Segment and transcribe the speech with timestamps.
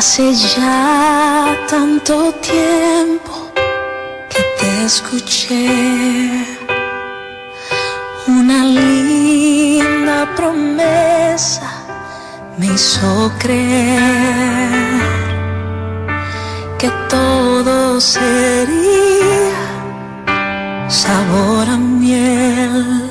[0.00, 3.52] Hace ya tanto tiempo
[4.30, 6.46] que te escuché.
[8.26, 11.70] Una linda promesa
[12.56, 15.02] me hizo creer
[16.78, 19.60] que todo sería
[20.88, 23.09] sabor a miel.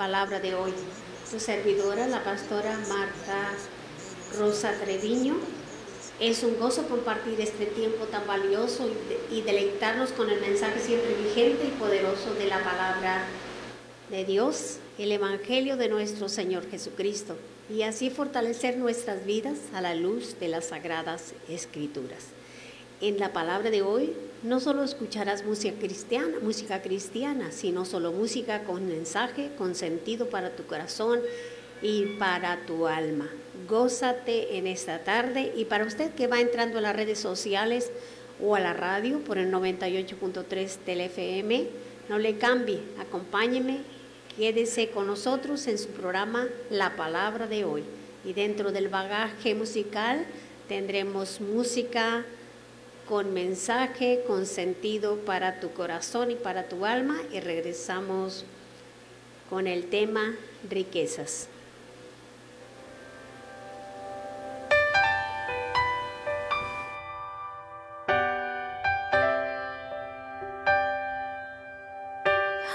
[0.00, 0.72] Palabra de hoy.
[1.30, 3.52] Tu servidora, la pastora Marta
[4.38, 5.36] Rosa Treviño.
[6.18, 8.88] Es un gozo compartir este tiempo tan valioso
[9.30, 13.24] y deleitarnos con el mensaje siempre vigente y poderoso de la palabra
[14.08, 17.36] de Dios, el Evangelio de nuestro Señor Jesucristo,
[17.68, 22.24] y así fortalecer nuestras vidas a la luz de las sagradas escrituras.
[23.02, 28.64] En la palabra de hoy no solo escucharás música cristiana, música cristiana, sino solo música
[28.64, 31.20] con mensaje, con sentido para tu corazón
[31.82, 33.28] y para tu alma.
[33.68, 37.90] Gózate en esta tarde y para usted que va entrando a las redes sociales
[38.42, 41.66] o a la radio por el 98.3 del FM,
[42.08, 43.80] no le cambie, acompáñeme,
[44.36, 47.82] quédese con nosotros en su programa La Palabra de hoy.
[48.24, 50.24] Y dentro del bagaje musical
[50.66, 52.24] tendremos música
[53.10, 58.44] con mensaje, con sentido para tu corazón y para tu alma y regresamos
[59.50, 60.36] con el tema
[60.70, 61.48] riquezas.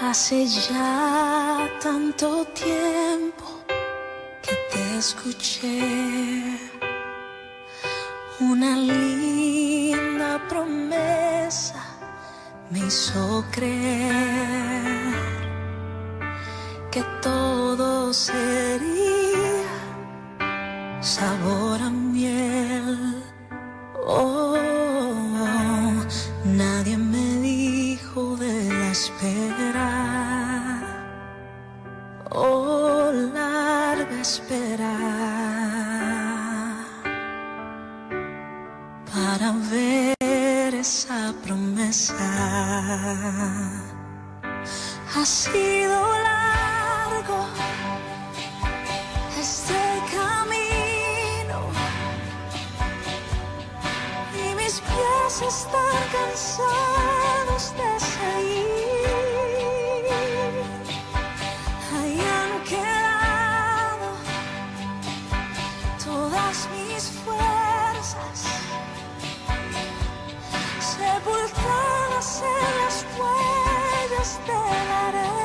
[0.02, 3.62] Hace ya tanto tiempo
[4.42, 6.75] que te escuché.
[8.38, 11.82] Una linda promesa
[12.70, 15.14] me hizo creer
[16.90, 19.64] que todo sería
[21.00, 23.24] sabor a miel.
[24.06, 24.54] Oh,
[40.86, 42.14] esa promesa.
[45.14, 45.98] Ha sido
[46.28, 47.38] largo
[49.40, 49.80] este
[50.14, 51.58] camino
[54.40, 58.65] y mis pies están cansados de seguir.
[74.54, 75.35] Huellas de la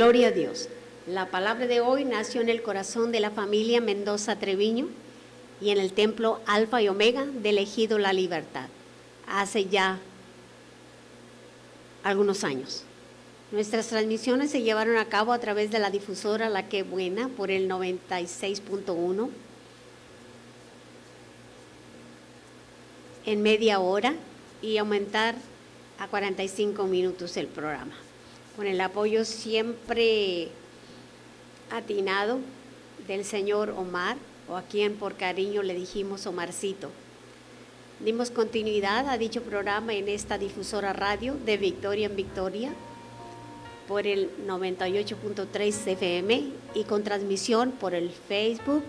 [0.00, 0.70] Gloria a Dios.
[1.06, 4.88] La palabra de hoy nació en el corazón de la familia Mendoza Treviño
[5.60, 8.68] y en el templo Alfa y Omega del Ejido La Libertad,
[9.28, 9.98] hace ya
[12.02, 12.84] algunos años.
[13.52, 17.50] Nuestras transmisiones se llevaron a cabo a través de la difusora La Que Buena por
[17.50, 19.28] el 96.1
[23.26, 24.14] en media hora
[24.62, 25.34] y aumentar
[25.98, 27.92] a 45 minutos el programa.
[28.56, 30.48] Con el apoyo siempre
[31.70, 32.38] atinado
[33.06, 34.16] del señor Omar,
[34.48, 36.90] o a quien por cariño le dijimos Omarcito.
[38.00, 42.72] Dimos continuidad a dicho programa en esta difusora radio de Victoria en Victoria
[43.86, 46.44] por el 98.3 FM
[46.74, 48.82] y con transmisión por el Facebook,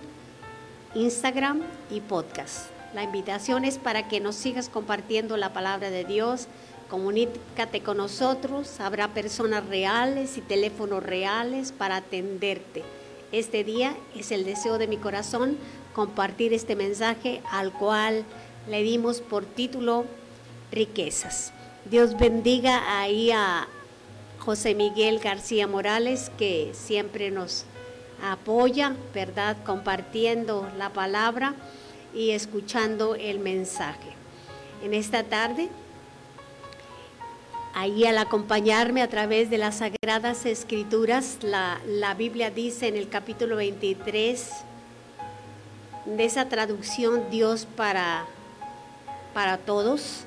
[0.96, 2.70] Instagram y podcast.
[2.94, 6.48] La invitación es para que nos sigas compartiendo la palabra de Dios.
[6.92, 8.82] Comunícate con nosotros.
[8.82, 12.84] Habrá personas reales y teléfonos reales para atenderte.
[13.32, 15.58] Este día es el deseo de mi corazón
[15.94, 18.26] compartir este mensaje al cual
[18.70, 20.04] le dimos por título
[20.70, 21.54] Riquezas.
[21.90, 23.70] Dios bendiga ahí a
[24.40, 27.64] José Miguel García Morales que siempre nos
[28.22, 29.56] apoya, ¿verdad?
[29.66, 31.56] Compartiendo la palabra
[32.14, 34.12] y escuchando el mensaje.
[34.84, 35.70] En esta tarde
[37.74, 43.56] Ahí al acompañarme a través de las Sagradas Escrituras, la, Biblia dice en el capítulo
[43.56, 44.50] 23
[46.06, 48.26] de esa traducción Dios para,
[49.34, 50.26] para todos,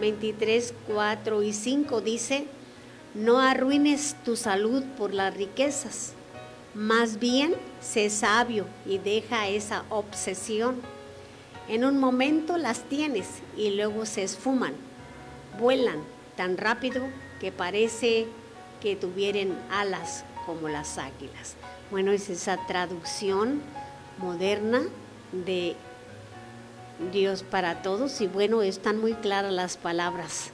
[0.00, 2.46] 23, 4 y 5 dice,
[3.12, 6.14] no arruines tu salud por las riquezas,
[6.72, 10.80] más bien sé sabio y deja esa obsesión.
[11.68, 14.72] En un momento las tienes y luego se esfuman,
[15.60, 17.06] vuelan tan rápido
[17.40, 18.26] que parece
[18.80, 21.56] que tuvieran alas como las águilas.
[21.90, 23.62] Bueno, es esa traducción
[24.18, 24.82] moderna
[25.32, 25.76] de
[27.12, 30.50] Dios para todos y bueno, están muy claras las palabras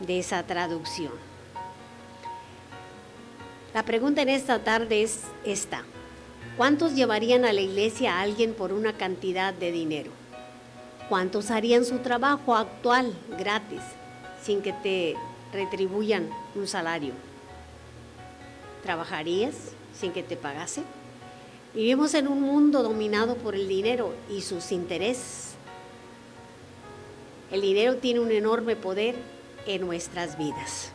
[0.00, 1.12] de esa traducción.
[3.74, 5.84] La pregunta en esta tarde es esta.
[6.56, 10.10] ¿Cuántos llevarían a la iglesia a alguien por una cantidad de dinero?
[11.08, 13.82] ¿Cuántos harían su trabajo actual gratis?
[14.42, 15.16] Sin que te
[15.52, 17.12] retribuyan un salario?
[18.82, 19.54] ¿Trabajarías
[19.98, 20.82] sin que te pagase?
[21.74, 25.54] Vivimos en un mundo dominado por el dinero y sus intereses.
[27.50, 29.14] El dinero tiene un enorme poder
[29.66, 30.92] en nuestras vidas.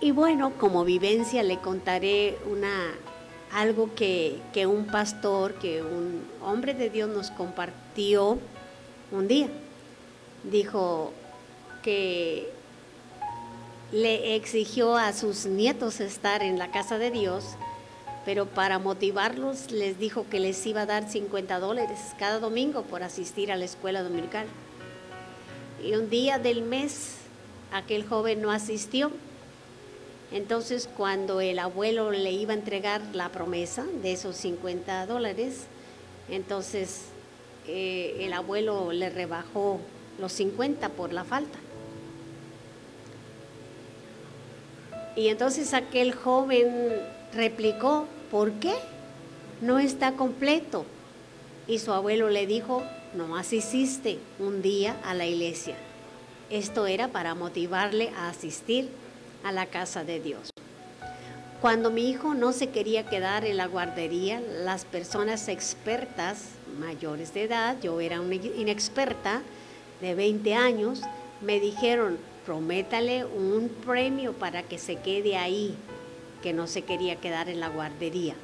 [0.00, 2.92] Y bueno, como vivencia le contaré una,
[3.52, 8.38] algo que, que un pastor, que un hombre de Dios nos compartió
[9.12, 9.48] un día.
[10.42, 11.12] Dijo,
[11.82, 12.48] que
[13.92, 17.44] le exigió a sus nietos estar en la casa de Dios,
[18.24, 23.02] pero para motivarlos les dijo que les iba a dar 50 dólares cada domingo por
[23.02, 24.46] asistir a la escuela dominical.
[25.82, 27.16] Y un día del mes
[27.72, 29.10] aquel joven no asistió.
[30.32, 35.64] Entonces cuando el abuelo le iba a entregar la promesa de esos 50 dólares,
[36.28, 37.06] entonces
[37.66, 39.80] eh, el abuelo le rebajó
[40.20, 41.58] los 50 por la falta.
[45.16, 46.92] Y entonces aquel joven
[47.34, 48.74] replicó, ¿por qué?
[49.60, 50.84] No está completo.
[51.66, 52.82] Y su abuelo le dijo,
[53.14, 55.76] nomás hiciste un día a la iglesia.
[56.48, 58.88] Esto era para motivarle a asistir
[59.44, 60.50] a la casa de Dios.
[61.60, 66.46] Cuando mi hijo no se quería quedar en la guardería, las personas expertas,
[66.78, 69.42] mayores de edad, yo era una inexperta
[70.00, 71.02] de 20 años,
[71.42, 72.18] me dijeron,
[72.50, 75.72] prométale un premio para que se quede ahí,
[76.42, 78.34] que no se quería quedar en la guardería.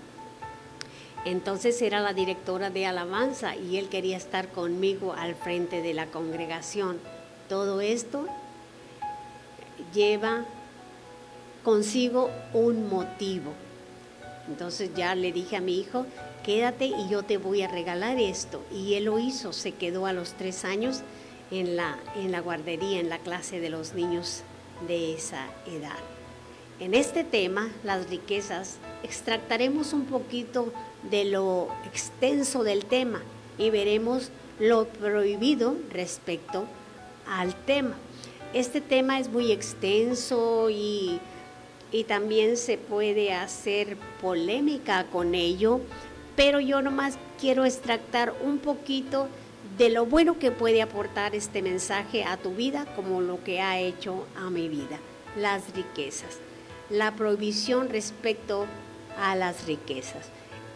[1.25, 6.07] Entonces era la directora de alabanza y él quería estar conmigo al frente de la
[6.07, 7.01] congregación.
[7.49, 8.29] Todo esto
[9.93, 10.45] lleva
[11.65, 13.55] consigo un motivo.
[14.47, 16.07] Entonces ya le dije a mi hijo,
[16.45, 18.63] quédate y yo te voy a regalar esto.
[18.73, 21.03] Y él lo hizo, se quedó a los tres años
[21.50, 24.43] en la, en la guardería, en la clase de los niños
[24.87, 25.99] de esa edad.
[26.79, 30.73] En este tema, las riquezas, extractaremos un poquito
[31.11, 33.23] de lo extenso del tema
[33.57, 36.67] y veremos lo prohibido respecto
[37.26, 37.97] al tema.
[38.53, 41.19] Este tema es muy extenso y,
[41.93, 45.81] y también se puede hacer polémica con ello,
[46.37, 49.29] pero yo nomás quiero extractar un poquito
[49.78, 53.78] de lo bueno que puede aportar este mensaje a tu vida como lo que ha
[53.78, 54.99] hecho a mi vida,
[55.37, 56.38] las riquezas.
[56.88, 58.64] la prohibición respecto
[59.21, 60.28] a las riquezas.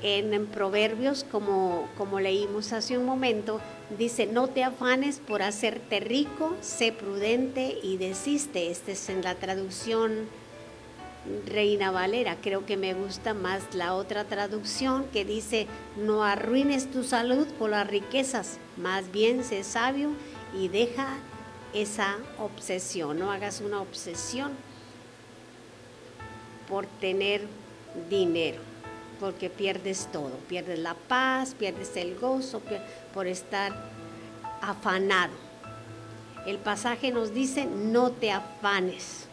[0.02, 3.60] En, Proverbios, como, como leímos hace un momento,
[3.96, 8.72] dice, no te afanes por hacerte rico, sé prudente y desiste.
[8.72, 10.26] Esta es en la traducción
[11.46, 12.36] Reina Valera.
[12.40, 15.66] Creo que me gusta más la otra traducción que dice,
[15.96, 20.10] no arruines tu salud por las riquezas, más bien sé sabio
[20.58, 21.18] y deja
[21.72, 24.52] esa obsesión, no hagas una obsesión
[26.68, 27.46] por tener
[28.08, 28.60] dinero,
[29.18, 32.62] porque pierdes todo, pierdes la paz, pierdes el gozo
[33.12, 33.72] por estar
[34.60, 35.32] afanado.
[36.46, 39.26] El pasaje nos dice, no te afanes,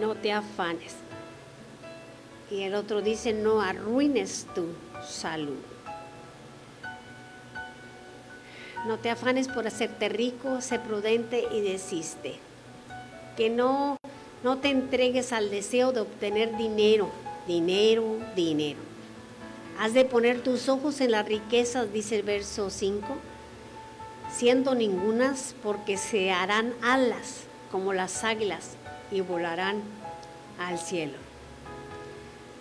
[0.00, 0.96] no te afanes.
[2.50, 4.66] Y el otro dice, no arruines tu
[5.06, 5.69] salud.
[8.86, 12.36] No te afanes por hacerte rico, sé prudente y desiste.
[13.36, 13.98] Que no,
[14.42, 17.10] no te entregues al deseo de obtener dinero,
[17.46, 18.78] dinero, dinero.
[19.78, 23.06] Has de poner tus ojos en las riquezas, dice el verso 5,
[24.32, 28.76] siendo ningunas porque se harán alas como las águilas
[29.10, 29.82] y volarán
[30.58, 31.18] al cielo.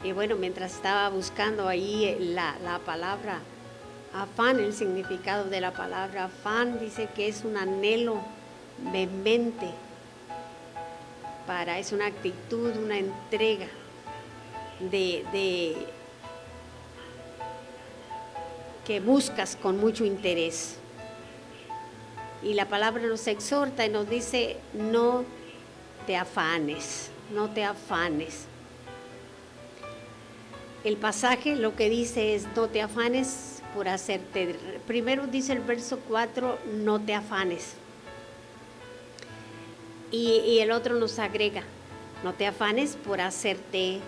[0.03, 3.39] Y bueno, mientras estaba buscando ahí la, la palabra
[4.13, 8.19] Afán, el significado de la palabra afán dice que es un anhelo
[8.91, 9.69] vehemente
[11.45, 13.67] para, es una actitud, una entrega
[14.79, 15.75] de, de
[18.85, 20.77] que buscas con mucho interés.
[22.41, 25.23] Y la palabra nos exhorta y nos dice, no
[26.07, 28.45] te afanes, no te afanes.
[30.83, 34.55] El pasaje lo que dice es, no te afanes por hacerte.
[34.87, 37.73] Primero dice el verso 4, no te afanes.
[40.11, 41.61] Y, el otro nos agrega,
[42.23, 43.99] no te afanes por hacerte,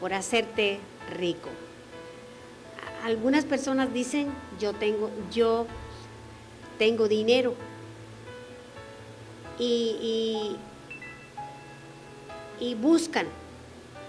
[0.00, 0.80] por hacerte
[1.16, 1.48] rico.
[3.04, 5.66] Algunas personas dicen, yo tengo, yo
[6.78, 7.54] tengo dinero.
[9.58, 10.56] Y,
[12.58, 13.26] y, y buscan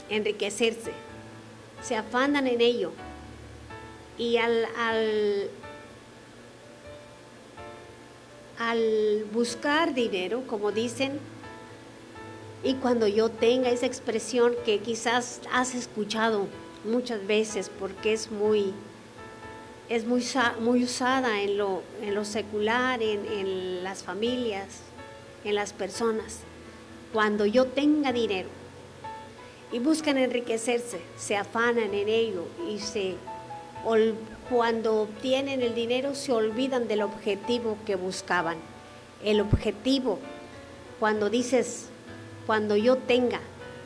[0.09, 0.93] enriquecerse,
[1.83, 2.91] se afanan en ello
[4.17, 4.67] y al,
[8.57, 11.19] al, buscar dinero, como dicen,
[12.63, 16.47] y cuando yo tenga esa expresión que quizás has escuchado
[16.85, 18.73] muchas veces porque es muy,
[19.89, 20.23] es muy,
[20.61, 24.79] muy usada en lo, en lo secular, en, en las familias,
[25.43, 26.39] en las personas.
[27.11, 28.49] Cuando yo tenga dinero
[29.71, 33.15] y buscan enriquecerse, se afanan en ello y se
[34.49, 38.57] cuando obtienen el dinero se olvidan del objetivo que buscaban.
[39.23, 40.19] El objetivo,
[40.99, 41.87] cuando dices,
[42.45, 43.39] cuando yo tenga,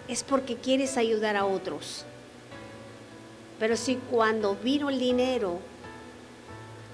[0.07, 2.05] es porque quieres ayudar a otros.
[3.59, 5.59] Pero si cuando vino el dinero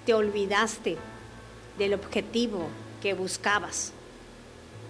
[0.05, 0.98] te olvidaste
[1.77, 2.67] del objetivo
[3.01, 3.91] que buscabas,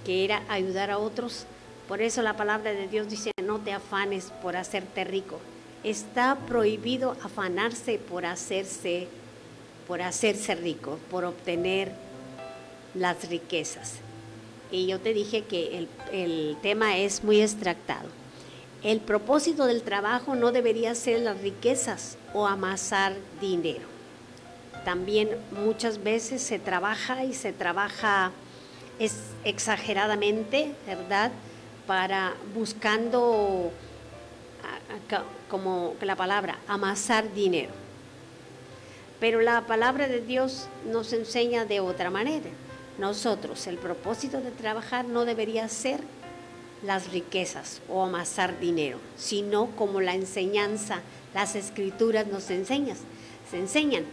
[0.06, 1.46] que era ayudar a otros,
[1.88, 5.40] por eso la palabra de Dios dice, no te afanes por hacerte rico,
[5.84, 9.08] está prohibido afanarse por hacerse,
[9.88, 11.92] por hacerse rico, por obtener
[12.94, 13.96] las riquezas.
[14.72, 18.10] Y yo te dije que el, el tema es muy extractado.
[18.82, 23.88] El propósito del trabajo no debería ser las riquezas o amasar dinero.
[24.84, 28.32] También muchas veces se trabaja y se trabaja
[29.44, 31.32] exageradamente, ¿verdad?
[31.88, 33.72] Para buscando
[35.54, 37.70] como la palabra, amasar dinero.
[39.20, 42.50] Pero la palabra de Dios nos enseña de otra manera.
[42.98, 46.00] Nosotros, el propósito de trabajar no debería ser
[46.84, 51.02] las riquezas o amasar dinero, sino como la enseñanza,
[51.36, 52.98] las escrituras nos enseñan.
[53.52, 54.06] Se enseñan.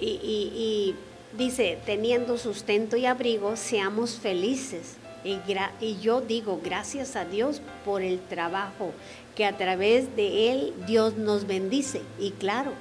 [0.00, 0.94] Y,
[1.36, 4.96] dice, teniendo sustento y abrigo, seamos felices.
[5.22, 8.92] Y, yo digo gracias a Dios por el trabajo
[9.34, 12.02] que a través de él Dios nos bendice.
[12.18, 12.72] Y claro,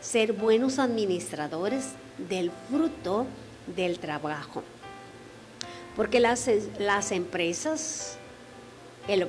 [0.00, 1.92] ser buenos administradores
[2.28, 3.26] del fruto
[3.74, 4.62] del trabajo.
[5.96, 8.18] Porque las, las empresas,
[9.08, 9.28] el,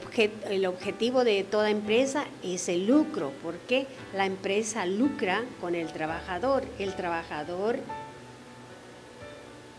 [0.50, 6.64] el objetivo de toda empresa es el lucro, porque la empresa lucra con el trabajador.
[6.80, 7.80] El trabajador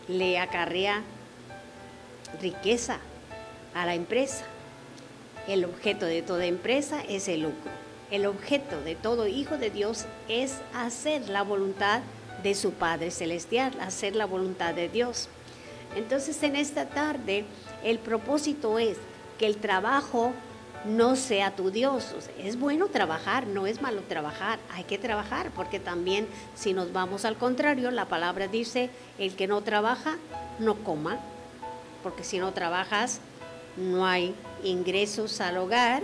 [0.07, 1.03] le acarrea
[2.41, 2.99] riqueza
[3.73, 4.45] a la empresa.
[5.47, 7.71] El objeto de toda empresa es el lucro.
[8.11, 12.01] El objeto de todo hijo de Dios es hacer la voluntad
[12.43, 15.29] de su Padre Celestial, hacer la voluntad de Dios.
[15.95, 17.45] Entonces en esta tarde
[17.83, 18.97] el propósito es
[19.39, 20.33] que el trabajo
[20.85, 22.13] no sea tu Dios.
[22.37, 27.25] es bueno trabajar, no es malo trabajar, hay que trabajar, porque también si nos vamos
[27.25, 30.17] al contrario, la palabra dice, el que no trabaja,
[30.59, 31.19] no coma,
[32.03, 33.19] porque si no trabajas,
[33.77, 36.03] no hay ingresos al hogar,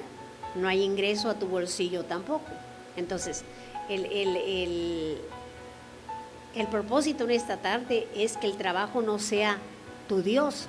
[0.55, 2.51] no hay ingreso a tu bolsillo tampoco.
[2.95, 3.43] Entonces,
[3.89, 5.17] el, el,
[6.55, 9.57] el propósito en esta tarde es que el trabajo no sea
[10.07, 10.67] tu Dios,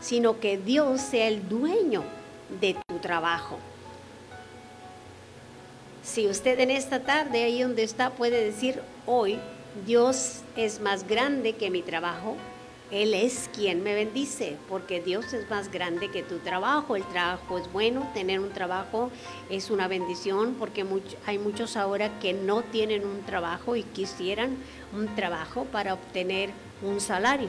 [0.00, 2.02] sino que Dios sea el dueño
[2.60, 3.58] de tu trabajo.
[6.02, 9.38] Si usted en esta tarde, ahí donde está, puede decir, hoy
[9.86, 12.36] Dios es más grande que mi trabajo,
[12.92, 16.94] Él es quien me bendice, porque Dios es más grande que tu trabajo.
[16.94, 19.10] El trabajo es bueno, tener un trabajo
[19.48, 20.84] es una bendición, porque
[21.24, 24.58] hay muchos ahora que no tienen un trabajo y quisieran
[24.94, 26.50] un trabajo para obtener
[26.82, 27.48] un salario.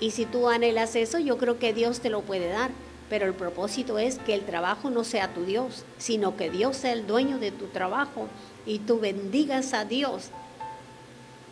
[0.00, 2.72] Y si tú anhelas eso, yo creo que Dios te lo puede dar.
[3.08, 6.94] Pero el propósito es que el trabajo no sea tu Dios, sino que Dios sea
[6.94, 8.26] el dueño de tu trabajo
[8.66, 10.30] y tú bendigas a Dios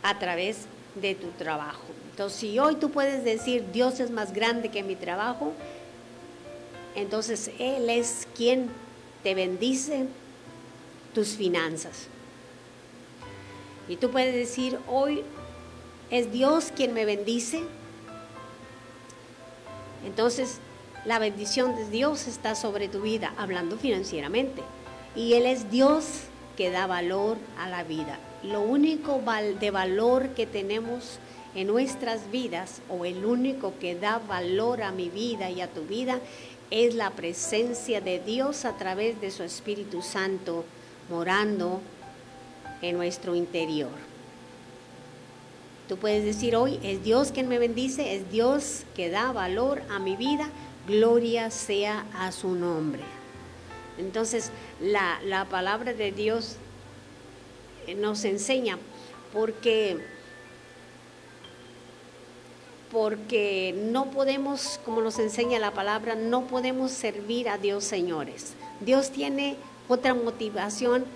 [0.02, 2.01] a través de tu trabajo.
[2.12, 5.52] Entonces, si hoy tú puedes decir, Dios es más grande que mi trabajo,
[6.94, 8.68] entonces Él es quien
[9.22, 10.06] te bendice
[11.14, 12.06] tus finanzas.
[13.88, 15.22] Y tú puedes decir, hoy
[16.10, 17.62] es Dios quien me bendice.
[20.04, 20.58] Entonces,
[21.06, 24.62] la bendición de Dios está sobre tu vida, hablando financieramente.
[25.16, 26.04] Y Él es Dios
[26.56, 28.18] que da valor a la vida.
[28.42, 29.22] Lo único
[29.58, 31.18] de valor que tenemos
[31.54, 35.82] en nuestras vidas, o el único que da valor a mi vida y a tu
[35.82, 36.20] vida,
[36.70, 40.64] es la presencia de Dios a través de su Espíritu Santo
[41.10, 41.80] morando
[42.80, 43.90] en nuestro interior.
[45.88, 49.98] Tú puedes decir hoy, es Dios quien me bendice, es Dios que da valor a
[49.98, 50.48] mi vida,
[50.86, 53.02] gloria sea a su nombre.
[53.98, 56.56] Entonces, la, palabra de Dios
[57.96, 58.78] nos enseña
[59.32, 59.98] porque
[62.92, 68.52] porque no podemos, como nos enseña la palabra, no podemos servir a Dios, señores.
[68.80, 69.56] Dios tiene
[69.88, 71.06] otra motivación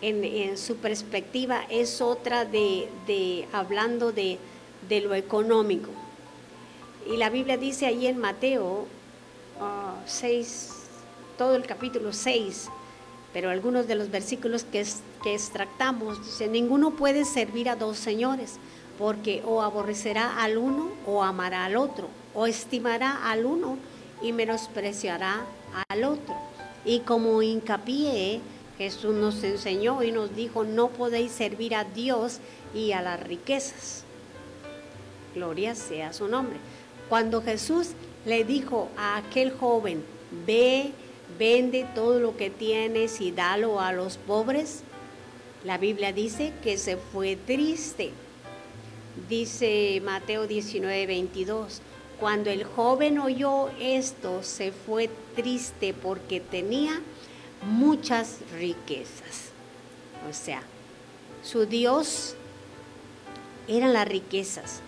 [0.00, 4.38] en, su perspectiva, es otra de, hablando de,
[4.88, 5.90] de, lo económico.
[7.10, 8.86] Y la Biblia dice ahí en Mateo
[10.06, 10.70] 6,
[11.36, 12.68] todo el capítulo 6,
[13.32, 14.86] pero algunos de los versículos que,
[15.24, 18.58] que extractamos, dice, ninguno puede servir a dos señores,
[18.98, 23.78] porque o aborrecerá al uno o amará al otro, o estimará al uno
[24.22, 25.44] y menospreciará
[25.88, 26.34] al otro.
[26.84, 28.40] Y como hincapié,
[28.78, 32.40] Jesús nos enseñó y nos dijo, no podéis servir a Dios
[32.74, 34.04] y a las riquezas.
[35.34, 36.58] Gloria sea su nombre.
[37.08, 37.90] Cuando Jesús
[38.24, 40.04] le dijo a aquel joven,
[40.46, 40.92] ve,
[41.38, 44.82] vende todo lo que tienes y dalo a los pobres,
[45.64, 48.12] la Biblia dice que se fue triste.
[49.28, 51.80] Dice Mateo 19, 22,
[52.20, 57.00] cuando el joven oyó esto, se fue triste porque tenía
[57.66, 59.50] muchas riquezas.
[60.28, 60.62] O sea,
[61.42, 62.34] su Dios
[63.68, 64.80] eran las riquezas.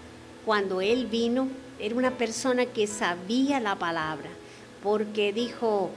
[0.44, 4.30] Cuando él vino, era una persona que sabía la palabra,
[4.82, 5.90] porque dijo,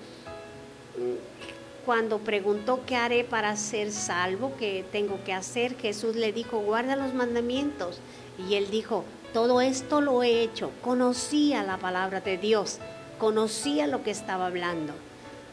[1.86, 6.96] cuando preguntó qué haré para ser salvo, qué tengo que hacer, Jesús le dijo, guarda
[6.96, 8.00] los mandamientos.
[8.48, 12.80] Y él dijo, todo esto lo he hecho, conocía la palabra de Dios,
[13.18, 14.94] conocía lo que estaba hablando.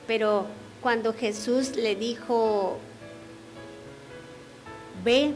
[0.07, 0.47] Pero
[0.81, 2.79] cuando Jesús le dijo,
[5.05, 5.33] ve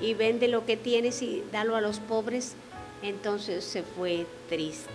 [0.00, 2.54] y vende lo que tienes y dalo a los pobres,
[3.02, 4.90] entonces se fue triste.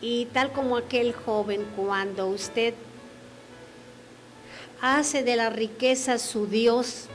[0.00, 2.74] Y tal como aquel joven, cuando usted
[4.80, 7.06] hace de la riqueza su Dios,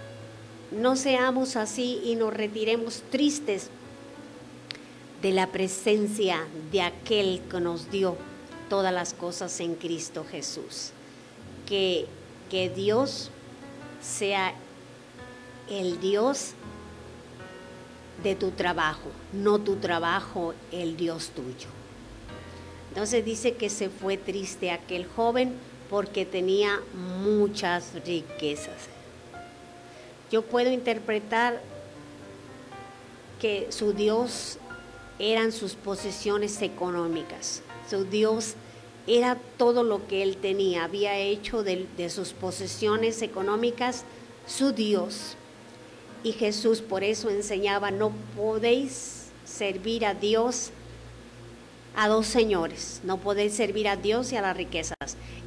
[0.71, 3.69] no seamos así y nos retiremos tristes
[5.21, 8.15] de la presencia de aquel que nos dio
[8.69, 10.91] todas las cosas en Cristo Jesús.
[11.67, 12.07] Que,
[12.49, 13.29] que Dios
[14.01, 14.53] sea
[15.69, 16.53] el Dios
[18.23, 21.67] de tu trabajo, no tu trabajo el Dios tuyo.
[22.89, 25.53] Entonces dice que se fue triste aquel joven
[25.89, 28.90] porque tenía muchas riquezas.
[30.31, 31.61] Yo puedo interpretar
[33.41, 34.57] que su Dios
[35.19, 37.61] eran sus posesiones económicas.
[37.89, 38.55] Su Dios
[39.07, 40.85] era todo lo que él tenía.
[40.85, 44.05] Había hecho de, sus posesiones económicas
[44.47, 45.35] su Dios.
[46.23, 50.69] Y Jesús por eso enseñaba, no podéis servir a Dios
[51.95, 54.95] a dos señores, no podéis servir a Dios y a las riquezas.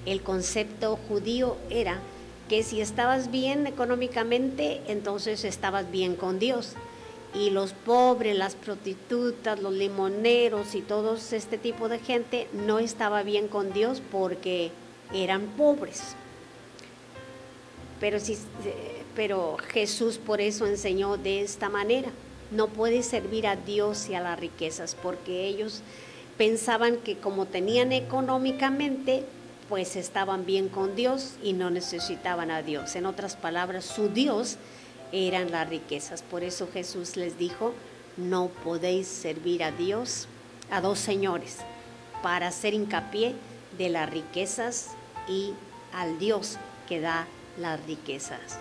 [0.04, 2.00] El concepto judío era
[2.48, 6.74] que si estabas bien económicamente, entonces estabas bien con Dios.
[7.34, 13.22] Y los pobres, las prostitutas, los limoneros y todo este tipo de gente no estaba
[13.22, 14.70] bien con Dios porque
[15.12, 16.14] eran pobres.
[17.98, 18.38] Pero, si,
[19.16, 22.10] pero Jesús por eso enseñó de esta manera.
[22.50, 25.82] No puedes servir a Dios y a las riquezas porque ellos
[26.36, 29.24] pensaban que como tenían económicamente,
[29.68, 32.96] pues estaban bien con Dios y no necesitaban a Dios.
[32.96, 34.56] En otras palabras, su Dios
[35.12, 36.22] eran las riquezas.
[36.22, 37.74] Por eso Jesús les dijo,
[38.16, 40.28] no podéis servir a Dios,
[40.70, 41.58] a dos señores,
[42.22, 43.34] para hacer hincapié
[43.78, 44.90] de las riquezas
[45.28, 45.52] y
[45.92, 47.26] al Dios que da
[47.58, 48.58] las riquezas.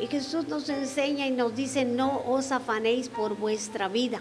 [0.00, 4.20] Y Jesús nos enseña y nos dice, no os afanéis por vuestra vida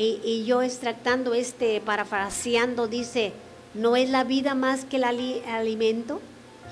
[0.00, 3.32] y, yo extractando este, parafraseando, dice,
[3.74, 6.20] ¿no es la vida más que el alimento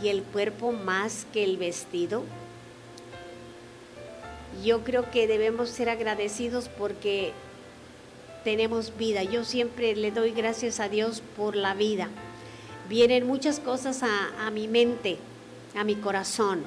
[0.00, 2.22] y el cuerpo más que el vestido?
[4.64, 7.32] Yo creo que debemos ser agradecidos porque
[8.44, 9.24] tenemos vida.
[9.24, 12.08] Yo siempre le doy gracias a Dios por la vida.
[12.88, 15.18] Vienen muchas cosas a, mi mente,
[15.76, 16.64] a mi corazón,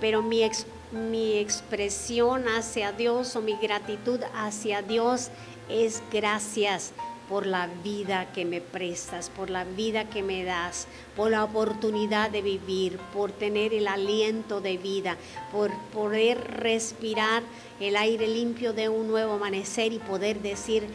[0.00, 0.48] pero mi,
[0.92, 5.30] mi expresión hacia Dios o mi gratitud hacia Dios
[5.68, 6.92] es gracias
[7.28, 12.30] por la vida que me prestas, por la vida que me das, por la oportunidad
[12.30, 15.16] de vivir, por tener el aliento de vida,
[15.52, 17.42] por poder respirar
[17.80, 20.86] el aire limpio de un nuevo amanecer y poder decir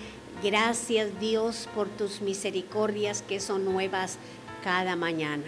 [0.42, 4.18] gracias Dios por tus misericordias que son nuevas
[4.64, 5.46] cada mañana.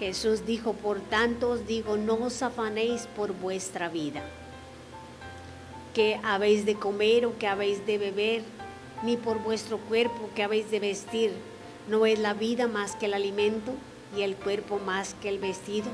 [0.00, 4.22] Jesús dijo, por tanto os digo, no os afanéis por vuestra vida
[5.94, 8.42] que habéis de comer o que habéis de beber,
[9.02, 11.32] ni por vuestro cuerpo que habéis de vestir.
[11.88, 13.72] ¿No es la vida más que el alimento
[14.16, 15.86] y el cuerpo más que el vestido?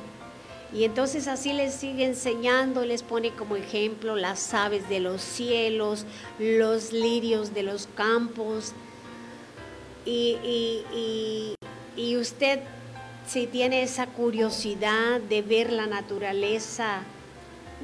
[0.72, 6.06] Y entonces así les sigue enseñando, les pone como ejemplo las aves de los cielos,
[6.38, 8.72] los lirios de los campos.
[10.06, 11.54] Y, y,
[11.96, 12.60] y usted,
[13.26, 17.02] si tiene esa curiosidad de ver la naturaleza,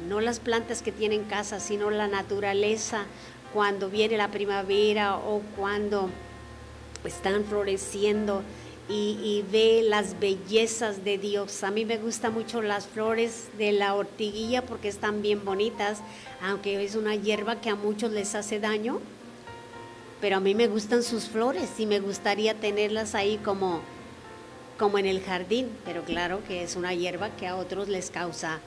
[0.09, 3.04] no las plantas que tienen casa, sino la naturaleza
[3.52, 6.11] cuando viene la primavera o cuando
[7.04, 8.42] están floreciendo
[8.88, 11.64] y, ve las bellezas de Dios.
[11.64, 16.00] A mí me gustan mucho las flores de la ortiguilla porque están bien bonitas,
[16.40, 19.00] aunque es una hierba que a muchos les hace daño,
[20.20, 23.80] pero a mí me gustan sus flores y me gustaría tenerlas ahí como,
[24.78, 28.61] como en el jardín, pero claro que es una hierba que a otros les causa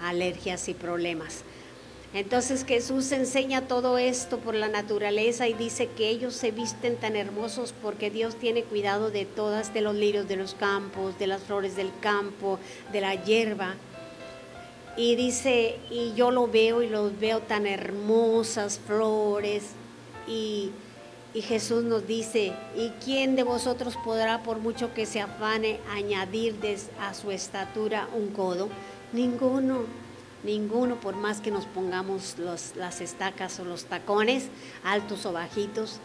[0.00, 1.44] alergias y problemas.
[2.14, 7.14] Entonces Jesús enseña todo esto por la naturaleza y dice que ellos se visten tan
[7.14, 11.42] hermosos porque Dios tiene cuidado de todas, de los lirios de los campos, de las
[11.42, 12.58] flores del campo,
[12.90, 13.74] de la hierba.
[14.96, 19.64] Y dice, y yo lo veo y los veo tan hermosas flores.
[20.26, 20.70] Y,
[21.34, 26.56] y Jesús nos dice, ¿y quién de vosotros podrá, por mucho que se afane, añadir
[26.98, 28.70] a su estatura un codo?
[29.12, 29.84] Ninguno,
[30.42, 34.48] ninguno, por más que nos pongamos las estacas o los tacones,
[34.84, 36.00] altos o bajitos,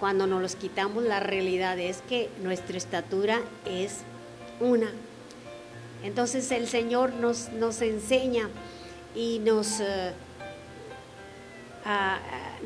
[0.00, 3.98] cuando nos los quitamos, la realidad es que nuestra estatura es
[4.60, 4.90] una.
[6.02, 8.48] Entonces el Señor nos, nos enseña
[9.14, 10.12] y nos, eh,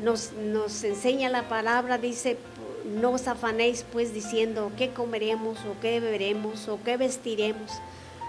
[0.03, 2.37] nos enseña la palabra, dice,
[2.85, 7.71] no os afanéis pues diciendo qué comeremos o qué beberemos o qué vestiremos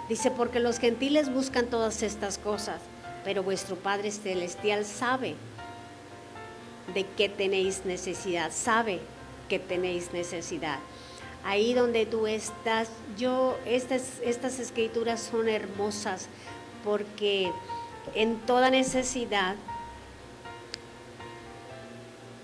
[0.08, 2.80] Dice, porque los gentiles buscan todas estas cosas,
[3.24, 5.34] pero vuestro Padre Celestial sabe
[6.92, 9.00] de qué tenéis necesidad, sabe
[9.48, 10.78] que tenéis necesidad.
[11.42, 16.28] Ahí donde tú estás, yo, estas, estas escrituras son hermosas
[16.84, 17.50] porque
[18.14, 19.56] en toda necesidad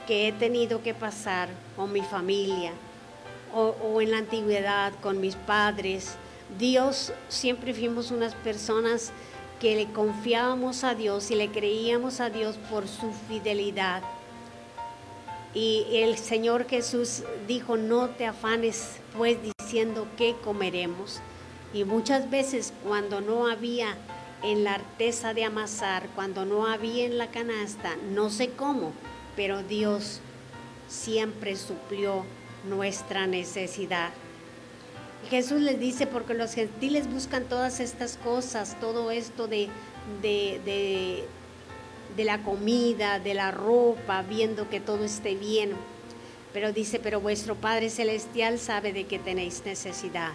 [0.07, 2.73] que he tenido que pasar con mi familia
[3.55, 6.17] o, o en la antigüedad con mis padres,
[6.59, 9.13] Dios siempre fuimos unas personas
[9.61, 14.03] que le confiábamos a Dios y le creíamos a Dios por su fidelidad.
[15.53, 21.21] Y el Señor Jesús dijo, no te afanes pues diciendo qué comeremos.
[21.75, 23.97] Y muchas veces cuando no había
[24.43, 28.93] en la artesa de amasar, cuando no había en la canasta, no sé cómo,
[29.37, 30.21] pero Dios
[30.89, 32.25] siempre suplió
[32.69, 34.11] nuestra necesidad.
[35.29, 39.69] Jesús les dice, porque los gentiles buscan todas estas cosas, todo esto de,
[40.23, 41.25] de,
[42.17, 45.73] de la comida, de la ropa, viendo que todo esté bien.
[46.53, 50.33] Pero dice, pero vuestro Padre Celestial sabe de que tenéis necesidad.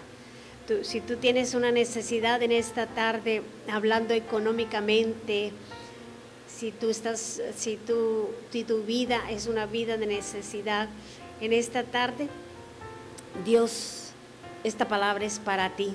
[0.82, 5.52] si tú tienes una necesidad en esta tarde, hablando económicamente,
[6.48, 10.88] si tú estás, si tu, si tu vida es una vida de necesidad,
[11.40, 12.28] en esta tarde,
[13.44, 14.05] Dios,
[14.66, 15.94] esta palabra es para ti.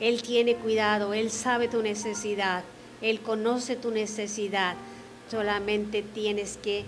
[0.00, 2.64] Él tiene cuidado, Él sabe tu necesidad,
[3.02, 4.74] Él conoce tu necesidad.
[5.30, 6.84] Solamente tienes que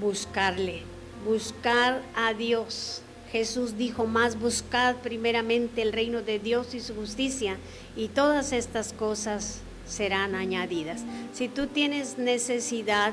[0.00, 0.82] buscarle,
[1.24, 3.02] buscar a Dios.
[3.32, 7.56] Jesús dijo, más buscad primeramente el reino de Dios y su justicia,
[7.96, 11.02] y todas estas cosas serán añadidas.
[11.34, 13.12] Si tú tienes necesidad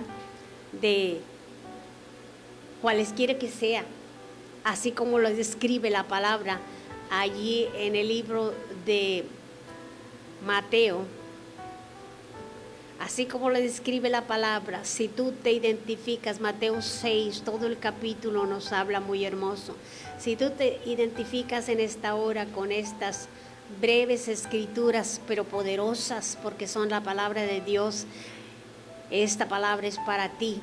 [0.80, 1.22] de
[2.82, 3.84] cualesquiera que sea,
[4.65, 6.60] así como lo describe la palabra
[7.10, 8.54] allí en el libro
[8.86, 9.23] de
[10.45, 11.06] Mateo,
[12.99, 18.45] así como lo describe la palabra, si tú te identificas, Mateo 6, todo el capítulo
[18.47, 19.75] nos habla muy hermoso,
[20.17, 23.30] si tú te identificas en esta hora con estas
[23.80, 28.06] breves escrituras, pero poderosas porque son la palabra de Dios.
[29.12, 30.62] Esta palabra es para ti.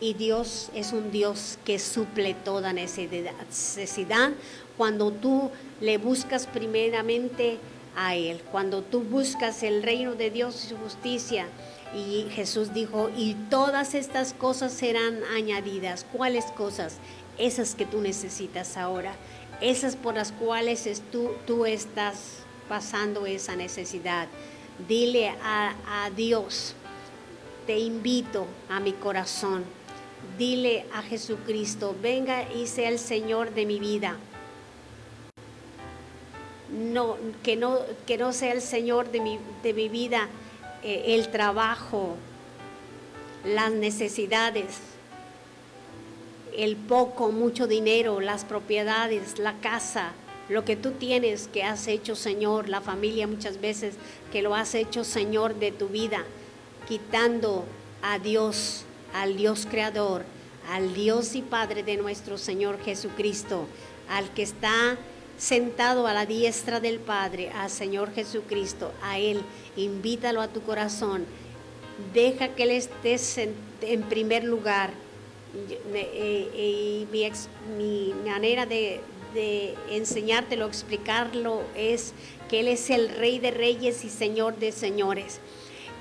[0.00, 4.30] Y Dios es un Dios que suple toda necesidad
[4.76, 7.58] cuando tú le buscas primeramente
[7.96, 11.46] a Él, cuando tú buscas el reino de Dios y su justicia.
[11.94, 16.06] Y Jesús dijo, y todas estas cosas serán añadidas.
[16.12, 16.96] ¿Cuáles cosas?
[17.36, 19.14] Esas que tú necesitas ahora
[19.60, 24.28] esas por las cuales tú, tú estás pasando esa necesidad.
[24.88, 26.74] Dile a, a Dios,
[27.66, 29.64] te invito a mi corazón.
[30.38, 34.16] Dile a Jesucristo, venga y sea el Señor de mi vida.
[36.70, 40.28] No, que, no, que no sea el Señor de mi, de mi vida
[40.82, 42.16] eh, el trabajo,
[43.44, 44.78] las necesidades,
[46.56, 50.12] el poco, mucho dinero, las propiedades, la casa,
[50.48, 53.94] lo que tú tienes que has hecho Señor, la familia muchas veces
[54.32, 56.24] que lo has hecho Señor de tu vida,
[56.88, 57.64] quitando
[58.02, 60.24] a Dios, al Dios creador,
[60.68, 63.66] al Dios y Padre de nuestro Señor Jesucristo,
[64.08, 64.98] al que está
[65.38, 69.40] sentado a la diestra del Padre, al Señor Jesucristo, a Él,
[69.76, 71.24] invítalo a tu corazón,
[72.12, 73.16] deja que Él esté
[73.82, 74.90] en primer lugar.
[75.52, 77.30] Y mi,
[77.76, 79.00] mi manera de,
[79.34, 82.12] de enseñártelo, explicarlo, es
[82.48, 85.40] que Él es el Rey de Reyes y Señor de Señores.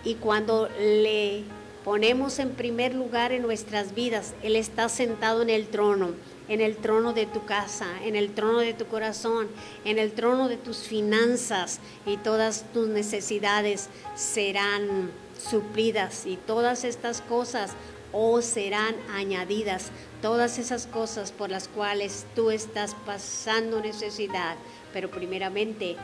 [0.04, 1.44] Y cuando le
[1.84, 6.12] ponemos en primer lugar en nuestras vidas, Él está sentado en el trono,
[6.48, 9.48] en el trono de tu casa, en el trono de tu corazón,
[9.86, 17.22] en el trono de tus finanzas y todas tus necesidades serán suplidas y todas estas
[17.22, 17.72] cosas
[18.12, 24.58] o serán añadidas todas esas cosas por las cuales tú estás pasando necesidad,
[24.92, 25.96] pero primeramente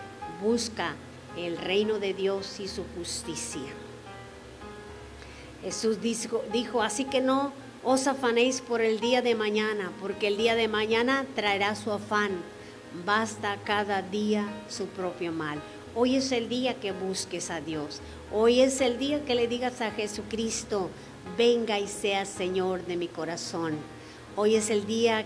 [0.42, 0.96] busca
[1.38, 3.85] el reino de Dios y su justicia.
[5.66, 7.52] Jesús dijo, dijo, así que no
[7.84, 12.30] os afanéis por el día de mañana, porque el día de mañana traerá su afán.
[13.04, 15.60] Basta cada día su propio mal.
[15.96, 18.00] Hoy es el día que busques a Dios.
[18.32, 20.92] Hoy es el día que le digas a Jesucristo,
[21.36, 23.76] venga y sea Señor de mi corazón.
[24.36, 25.26] Hoy es el día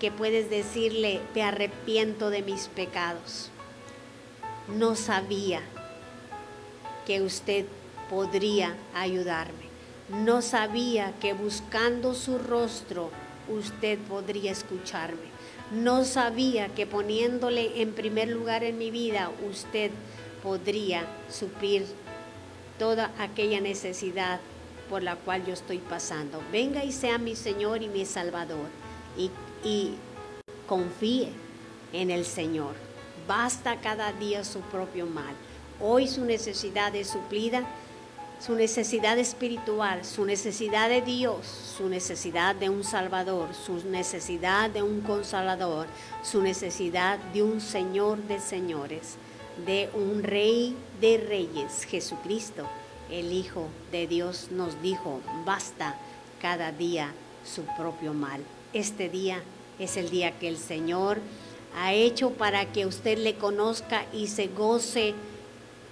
[0.00, 3.50] que puedes decirle, te arrepiento de mis pecados.
[4.78, 5.60] No sabía
[7.06, 7.66] que usted
[8.12, 9.72] podría ayudarme.
[10.10, 13.08] No sabía que buscando su rostro
[13.48, 15.32] usted podría escucharme.
[15.70, 19.90] No sabía que poniéndole en primer lugar en mi vida usted
[20.42, 21.86] podría suplir
[22.78, 24.40] toda aquella necesidad
[24.90, 26.42] por la cual yo estoy pasando.
[26.52, 28.66] Venga y sea mi Señor y mi Salvador
[29.16, 29.30] y,
[29.66, 29.94] y
[30.68, 31.30] confíe
[31.94, 32.74] en el Señor.
[33.26, 35.34] Basta cada día su propio mal.
[35.80, 37.66] Hoy su necesidad es suplida,
[38.44, 44.82] su necesidad espiritual, su necesidad de Dios, su necesidad de un Salvador, su necesidad de
[44.82, 45.86] un Consolador,
[46.22, 49.16] su necesidad de un Señor de señores,
[49.64, 52.66] de un Rey de reyes, Jesucristo
[53.12, 55.96] el Hijo de Dios nos dijo, basta
[56.40, 57.12] cada día
[57.44, 58.40] su propio mal.
[58.72, 59.42] Este día
[59.78, 61.18] es el día que el Señor
[61.76, 65.14] ha hecho para que usted le conozca y se goce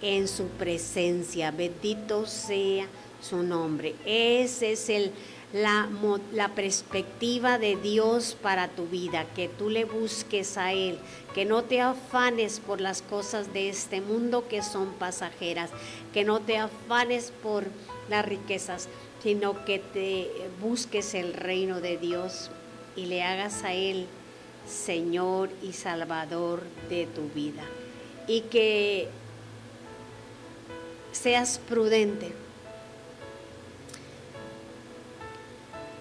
[0.02, 1.50] en su presencia.
[1.50, 2.86] Bendito sea
[3.20, 3.94] su nombre.
[4.04, 5.12] Esa es el,
[5.52, 5.88] la,
[6.32, 10.98] la, perspectiva de Dios para tu vida, que tú le busques a Él,
[11.34, 15.70] que no te afanes por las cosas de este mundo que son pasajeras,
[16.12, 17.64] que no te afanes por
[18.08, 18.88] las riquezas,
[19.22, 22.50] sino que te busques el reino de Dios
[22.96, 24.06] y le hagas a Él
[24.66, 27.62] Señor y Salvador de tu vida.
[28.26, 29.08] Y que
[31.12, 32.32] seas prudente.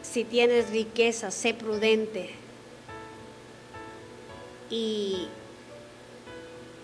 [0.02, 2.32] Si tienes riqueza, sé prudente.
[4.70, 5.28] Y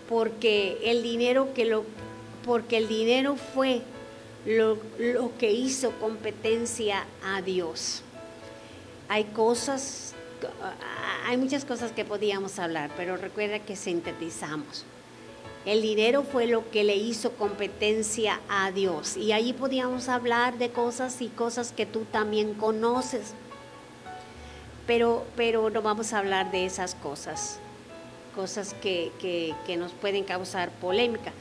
[0.08, 1.84] porque el dinero que lo
[2.44, 3.82] porque el dinero fue
[4.44, 8.02] lo, lo que hizo competencia a Dios.
[9.08, 10.14] Hay cosas
[11.26, 14.84] hay muchas cosas que podíamos hablar, pero recuerda que sintetizamos.
[15.66, 19.16] El dinero fue lo que le hizo competencia a Dios.
[19.16, 23.34] Y allí podíamos hablar de cosas y cosas que tú también conoces.
[24.86, 27.58] Pero, pero no vamos a hablar de esas cosas,
[28.36, 31.32] cosas que, que nos pueden causar polémica.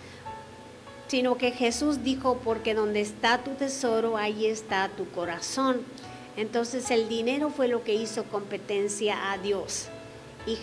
[1.08, 5.84] Sino que Jesús dijo, porque donde está tu tesoro, ahí está tu corazón.
[6.36, 9.86] Entonces el dinero fue lo que hizo competencia a Dios.
[10.48, 10.58] Y,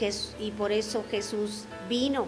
[0.45, 2.27] y por eso Jesús vino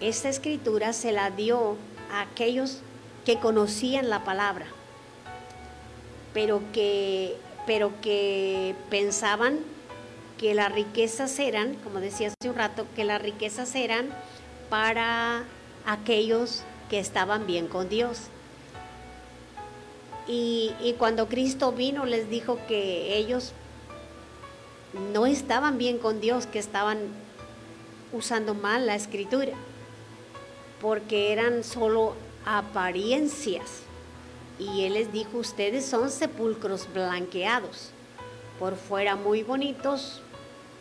[0.00, 1.76] esta escritura se la dio
[2.12, 2.80] a aquellos
[3.24, 4.66] que conocían la palabra,
[6.34, 9.58] pero que, pero que pensaban
[10.38, 14.08] que las riquezas eran, como decía hace un rato, que las riquezas eran
[14.68, 15.44] para
[15.86, 18.20] aquellos que estaban bien con Dios.
[20.28, 23.52] Y, y, cuando Cristo vino les dijo que ellos
[25.12, 26.98] no estaban bien con Dios, que estaban
[28.12, 29.52] usando mal la escritura
[30.80, 33.82] porque eran solo apariencias.
[34.58, 37.90] Y él les dijo, ustedes son sepulcros blanqueados,
[38.58, 40.22] por fuera muy bonitos,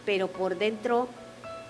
[0.05, 1.09] pero por dentro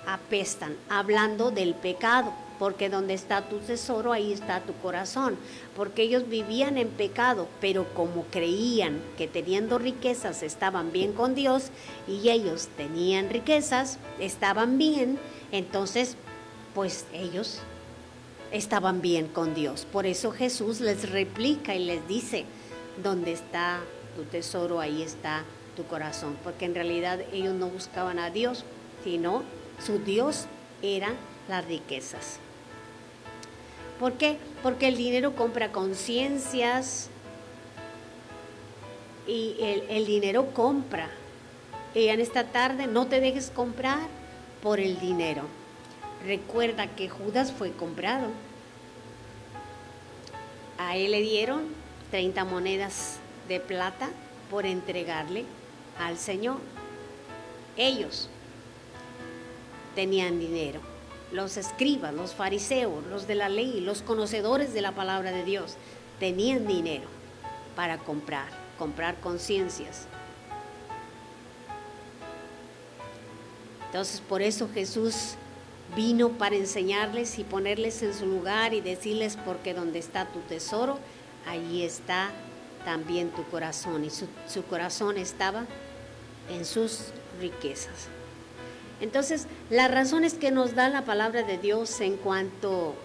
[0.05, 5.35] apestan, hablando del pecado, porque donde está tu tesoro, ahí está tu corazón,
[5.75, 11.69] porque ellos vivían en pecado, pero como creían que teniendo riquezas estaban bien con Dios
[12.07, 15.19] y ellos tenían riquezas, estaban bien,
[15.51, 16.15] entonces
[16.73, 17.61] pues ellos
[18.55, 19.85] estaban bien con Dios.
[19.91, 22.45] Por eso Jesús les replica y les dice,
[23.03, 23.81] donde está
[24.15, 25.43] tu tesoro, ahí está
[25.75, 26.37] tu corazón.
[26.43, 28.63] Porque en realidad ellos no buscaban a Dios,
[29.03, 29.43] sino
[29.85, 30.45] su Dios
[30.81, 31.15] eran
[31.49, 32.39] las riquezas.
[33.99, 34.37] ¿Por qué?
[34.63, 37.09] Porque el dinero compra conciencias
[39.27, 41.09] y el, el dinero compra.
[41.93, 44.07] Y en esta tarde no te dejes comprar
[44.61, 45.43] por el dinero.
[46.25, 48.27] Recuerda que Judas fue comprado.
[50.79, 51.63] A él le dieron
[52.09, 54.09] 30 monedas de plata
[54.49, 55.45] por entregarle
[55.99, 56.57] al Señor.
[57.77, 58.29] Ellos
[59.93, 60.81] tenían dinero.
[61.31, 65.75] Los escribas, los fariseos, los de la ley, los conocedores de la palabra de Dios,
[66.19, 67.07] tenían dinero
[67.75, 68.47] para comprar,
[68.79, 70.07] comprar conciencias.
[73.87, 75.35] Entonces por eso Jesús
[75.95, 80.99] Vino para enseñarles y ponerles en su lugar y decirles, porque donde está tu tesoro,
[81.47, 82.31] allí está
[82.83, 84.05] también tu corazón.
[84.05, 85.65] Y su, corazón estaba
[86.49, 87.05] en sus
[87.39, 88.07] riquezas.
[89.01, 92.95] Entonces, las razones que nos da la palabra de Dios en cuanto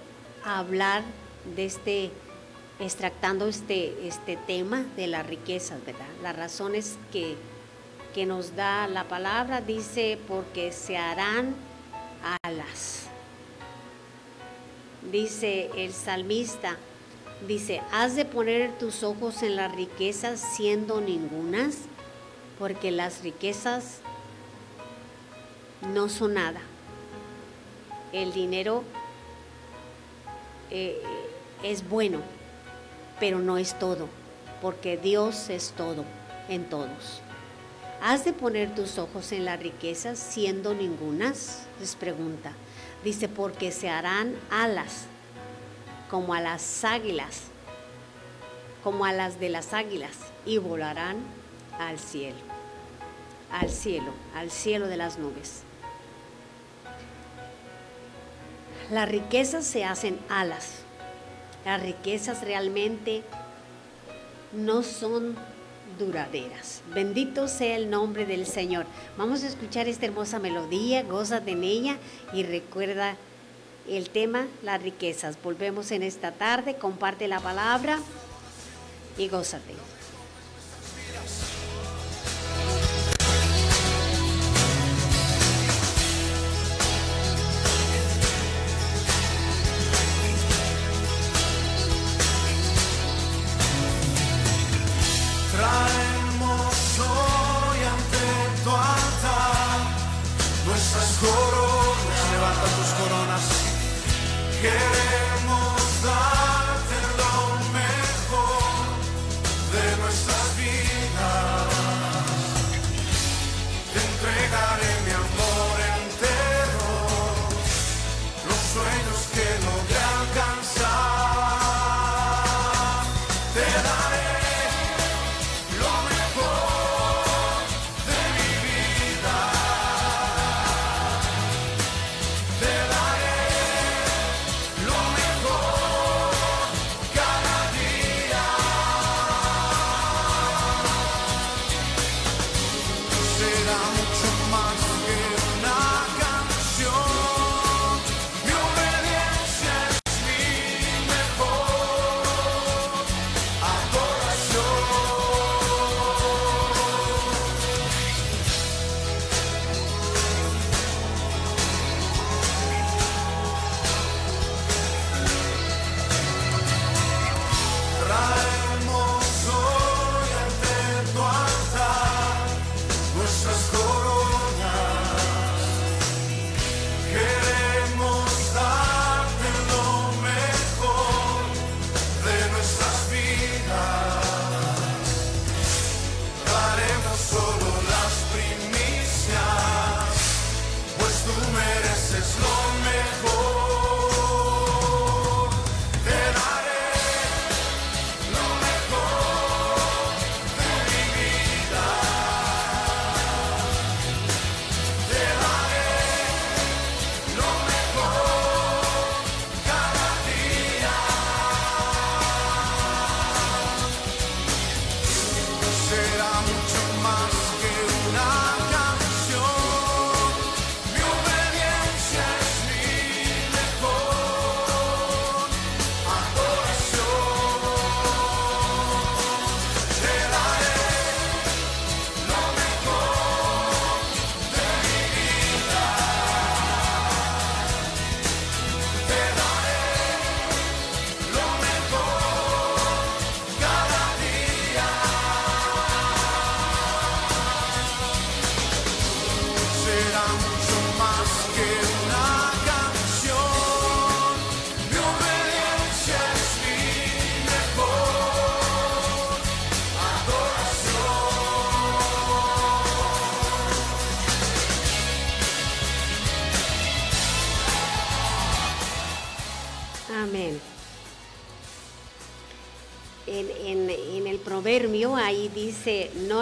[0.45, 1.03] a hablar
[1.57, 2.11] de este,
[2.79, 6.07] extractando este, este tema de las riquezas, ¿verdad?
[6.23, 7.35] Las razones que,
[8.15, 11.55] que nos da la palabra dice, porque se harán
[12.43, 13.07] alas.
[15.11, 16.77] Dice el salmista,
[17.47, 21.77] dice, has de poner tus ojos en las riquezas siendo ningunas,
[22.59, 24.01] porque las riquezas
[25.93, 26.61] no son nada.
[28.13, 28.85] El dinero
[30.71, 31.01] eh,
[31.63, 32.21] es bueno,
[33.19, 34.09] pero no es todo,
[34.61, 36.05] porque Dios es todo
[36.49, 37.23] en todos.
[38.03, 41.67] ¿Has de poner tus ojos en las riquezas siendo ningunas?
[41.81, 42.53] Les pregunta.
[43.05, 45.05] Dice, porque se harán alas
[46.11, 47.43] como a las águilas,
[48.83, 51.19] como a las de las águilas, y volarán
[51.79, 52.39] al cielo,
[53.53, 55.63] al cielo, al cielo de las nubes.
[58.91, 60.81] Las riquezas se hacen alas.
[61.67, 63.23] Las riquezas realmente
[64.53, 65.37] no son
[66.01, 66.83] duraderas.
[66.93, 68.87] Bendito sea el nombre del Señor.
[69.17, 71.97] Vamos a escuchar esta hermosa melodía, goza de ella
[72.33, 73.17] y recuerda
[73.89, 75.39] el tema, las riquezas.
[75.41, 77.99] Volvemos en esta tarde, comparte la palabra
[79.17, 79.75] y gózate.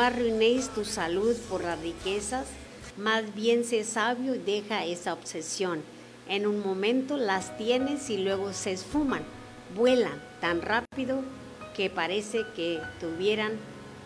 [0.09, 2.46] Arruinéis tu salud por las riquezas,
[2.96, 5.82] más bien sé sabio y deja esa obsesión.
[6.28, 9.22] En un momento las tienes y luego se esfuman,
[9.74, 11.22] vuelan tan rápido
[11.76, 13.52] que parece que tuvieran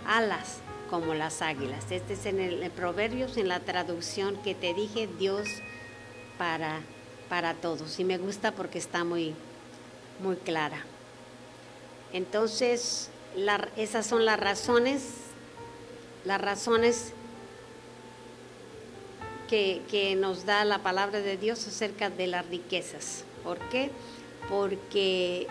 [0.06, 0.58] alas
[0.90, 1.90] como las águilas.
[1.90, 5.48] Este es en el Proverbios, en la traducción que te dije, Dios
[6.36, 6.80] para,
[7.28, 7.98] para todos.
[7.98, 9.34] Y me gusta porque está muy,
[10.22, 10.84] muy clara.
[12.12, 13.08] Entonces,
[13.76, 15.02] esas son las razones,
[16.24, 17.12] las razones
[19.48, 23.24] que, que, nos da la palabra de Dios acerca de las riquezas.
[23.44, 23.90] ¿Por qué?
[24.48, 25.46] Porque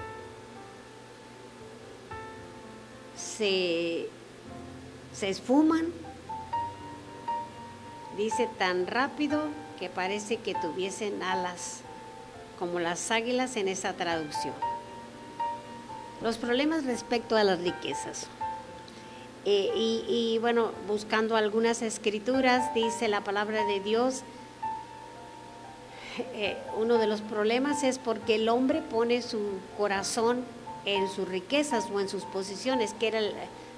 [3.15, 4.07] se,
[5.13, 5.87] se esfuman,
[8.17, 9.43] dice tan rápido
[9.79, 11.81] que parece que tuviesen alas,
[12.59, 14.53] como las águilas en esa traducción.
[16.21, 18.27] Los problemas respecto a las riquezas.
[19.43, 24.21] Eh, y, bueno, buscando algunas escrituras, dice la palabra de Dios,
[26.33, 29.39] eh, uno de los problemas es porque el hombre pone su
[29.77, 30.43] corazón
[30.85, 33.19] en sus riquezas o en sus posiciones, que era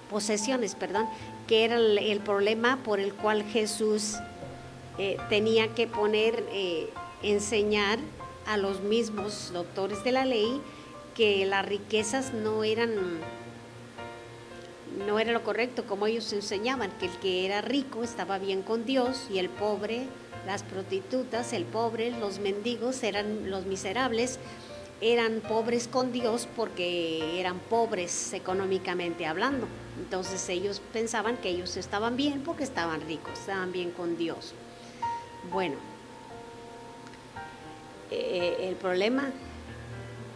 [0.10, 1.08] posesiones, perdón,
[1.48, 4.16] que era el, problema por el cual Jesús
[4.98, 6.44] eh, tenía que poner,
[7.22, 8.00] enseñar
[8.46, 10.62] a los mismos doctores de la ley
[11.16, 12.92] que las riquezas no eran
[15.06, 18.86] no era lo correcto como ellos enseñaban, que el que era rico estaba bien con
[18.86, 20.08] Dios y el pobre,
[20.46, 24.40] las prostitutas, el pobre, los mendigos eran los miserables,
[25.02, 29.68] eran pobres con Dios porque eran pobres económicamente hablando.
[30.00, 34.54] Entonces ellos pensaban que ellos estaban bien porque estaban ricos, estaban bien con Dios.
[35.52, 35.76] Bueno,
[38.12, 39.32] eh, el problema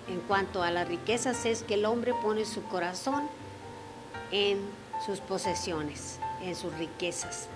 [0.09, 3.27] en cuanto a las riquezas es que el hombre pone su corazón
[4.31, 4.59] en
[5.05, 7.47] sus posesiones, en sus riquezas.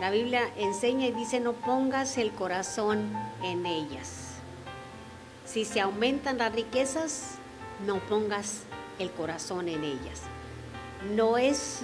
[0.00, 4.30] La Biblia enseña y dice no pongas el corazón en ellas.
[5.44, 7.32] Si se aumentan las riquezas,
[7.86, 8.62] no pongas
[8.98, 10.22] el corazón en ellas.
[11.14, 11.80] No es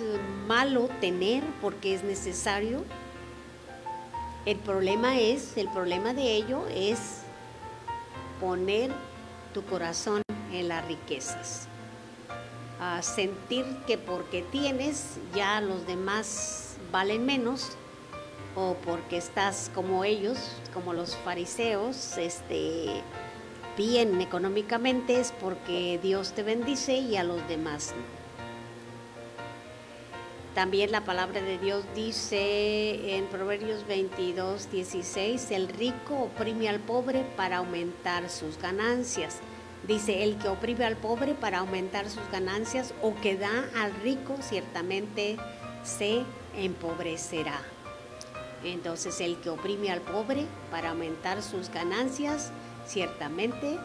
[0.46, 2.84] malo tener porque es necesario.
[4.44, 7.22] El problema es, el problema de ello es
[8.40, 8.92] poner
[9.52, 10.22] tu corazón
[10.52, 11.68] en las riquezas.
[12.78, 17.70] A sentir que porque tienes ya los demás valen menos
[18.54, 20.38] o porque estás como ellos,
[20.74, 23.02] como los fariseos, este,
[23.76, 28.26] bien económicamente es porque Dios te bendice y a los demás no.
[30.54, 37.26] También la palabra de Dios dice en Proverbios 22, 16, el rico oprime al pobre
[37.36, 39.40] para aumentar sus ganancias.
[39.86, 44.36] Dice, el que oprime al pobre para aumentar sus ganancias o que da al rico
[44.40, 45.36] ciertamente
[45.84, 46.24] se
[46.56, 47.60] empobrecerá.
[48.64, 52.50] Entonces el que oprime al pobre para aumentar sus ganancias
[52.84, 53.78] ciertamente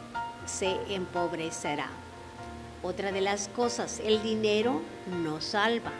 [0.47, 1.87] se empobrecerá.
[2.81, 4.81] Otra de las cosas, el dinero
[5.23, 5.91] no salva.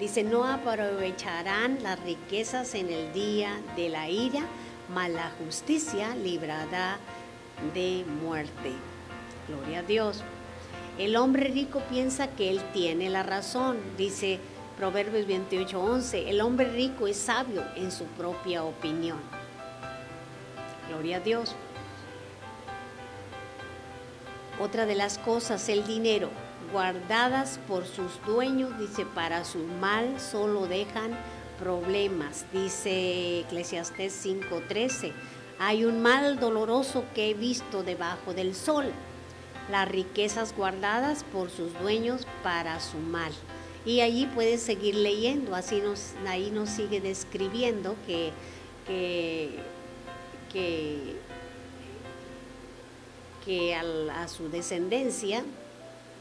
[0.00, 4.40] Dice, no aprovecharán las riquezas en el día de la ira,
[4.88, 6.96] mas la justicia librará
[7.74, 8.72] de muerte.
[9.48, 10.22] Gloria a Dios.
[10.98, 13.78] El hombre rico piensa que él tiene la razón.
[13.98, 14.38] Dice
[14.78, 19.18] Proverbios 28:11, el hombre rico es sabio en su propia opinión.
[20.88, 21.54] Gloria a Dios.
[24.60, 26.30] Otra de las cosas, el dinero
[26.72, 31.12] guardadas por sus dueños, dice, para su mal solo dejan
[31.58, 35.12] problemas, dice Eclesiastés 5:13.
[35.58, 38.86] Hay un mal doloroso que he visto debajo del sol,
[39.70, 43.32] las riquezas guardadas por sus dueños para su mal.
[43.86, 48.32] Y allí puedes seguir leyendo, así nos, ahí nos sigue describiendo que,
[48.86, 49.60] que,
[53.44, 55.44] que, a su descendencia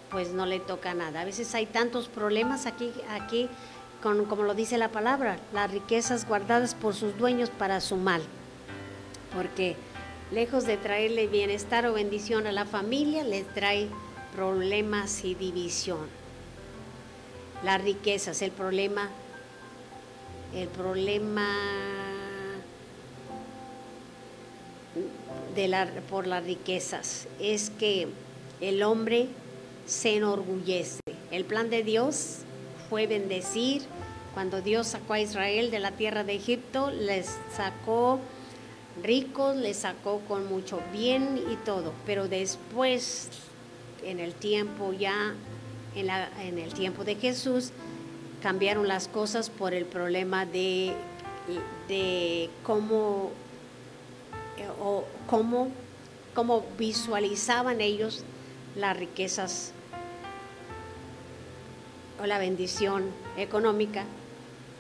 [0.09, 1.21] pues no le toca nada.
[1.21, 3.49] A veces hay tantos problemas aquí, aquí
[4.03, 8.21] con, como lo dice la palabra, las riquezas guardadas por sus dueños para su mal.
[9.33, 9.75] Porque
[10.33, 13.87] lejos de traerle bienestar o bendición a la familia, le trae
[14.35, 16.07] problemas y división.
[17.63, 19.09] Las riquezas, el problema,
[20.55, 21.47] el problema
[25.55, 28.07] de la, por las riquezas es que
[28.59, 29.27] el hombre
[29.85, 30.99] se enorgullece.
[31.31, 32.39] El plan de Dios
[32.89, 33.83] fue bendecir.
[34.33, 38.19] Cuando Dios sacó a Israel de la tierra de Egipto, les sacó
[39.01, 41.93] ricos, les sacó con mucho bien y todo.
[42.05, 43.29] Pero después,
[44.03, 45.33] en el tiempo ya,
[45.95, 47.71] en, en el tiempo de Jesús,
[48.41, 50.93] cambiaron las cosas por el problema de,
[51.87, 53.31] de cómo,
[54.81, 55.69] o cómo,
[56.35, 58.23] cómo visualizaban ellos
[58.75, 59.71] las riquezas
[62.21, 63.05] o la bendición
[63.37, 64.05] económica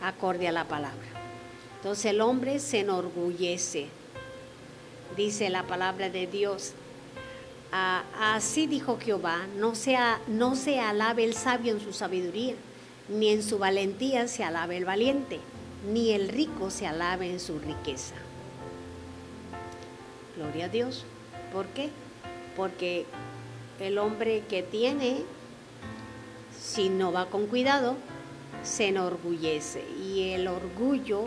[0.01, 1.07] acorde a la palabra.
[1.77, 3.87] Entonces el hombre se enorgullece,
[5.15, 6.73] dice la palabra de Dios.
[7.71, 12.55] así dijo Jehová, no, sea, no se alabe el sabio en su sabiduría,
[13.09, 15.39] ni en su valentía se alabe el valiente,
[15.91, 18.15] ni el rico se alabe en su riqueza.
[20.37, 21.05] Gloria a Dios.
[21.51, 21.89] ¿Por qué?
[22.55, 23.05] Porque
[23.79, 25.21] el hombre que tiene,
[26.59, 27.95] si no va con cuidado,
[28.63, 31.25] se enorgullece y el orgullo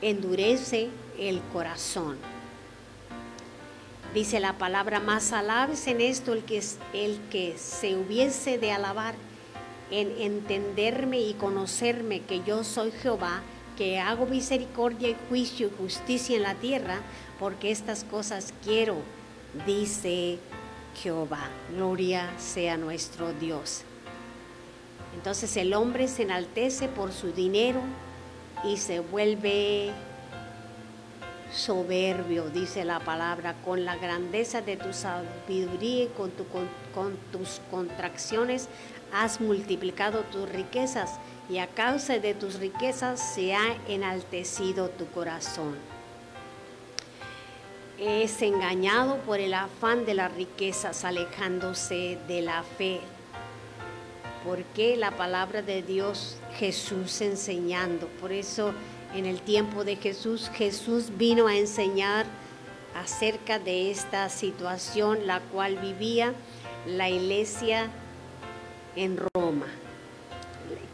[0.00, 2.16] endurece el corazón.
[4.14, 6.62] Dice la palabra, más alabes en esto el que,
[6.94, 9.14] el que se hubiese de alabar,
[9.90, 13.42] en entenderme y conocerme que yo soy Jehová,
[13.76, 17.00] que hago misericordia y juicio y justicia en la tierra,
[17.38, 18.96] porque estas cosas quiero,
[19.66, 20.38] dice
[21.02, 21.48] Jehová.
[21.74, 23.82] Gloria sea nuestro Dios.
[25.14, 27.80] Entonces el hombre se enaltece por su dinero
[28.64, 29.92] y se vuelve
[31.52, 36.32] soberbio, dice la palabra, con la grandeza de tu sabiduría y con,
[36.94, 38.68] con tus contracciones
[39.12, 41.18] has multiplicado tus riquezas
[41.48, 45.76] y a causa de tus riquezas se ha enaltecido tu corazón
[47.98, 53.00] es engañado por el afán de las riquezas, alejándose de la fe.
[54.44, 58.06] Porque la palabra de Dios, Jesús enseñando.
[58.20, 58.72] Por eso
[59.14, 62.26] en el tiempo de Jesús, Jesús vino a enseñar
[62.94, 66.34] acerca de esta situación la cual vivía
[66.86, 67.88] la iglesia
[68.96, 69.66] en Roma,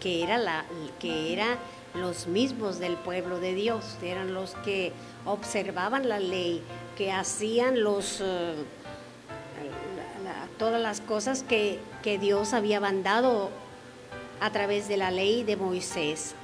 [0.01, 0.65] que era, la,
[0.99, 1.59] que era
[1.95, 4.93] los mismos del pueblo de Dios, eran los que
[5.25, 6.62] observaban la ley,
[6.97, 8.55] que hacían los, eh,
[10.59, 13.51] todas las cosas que, que Dios había mandado
[14.41, 16.35] a través de la ley de Moisés.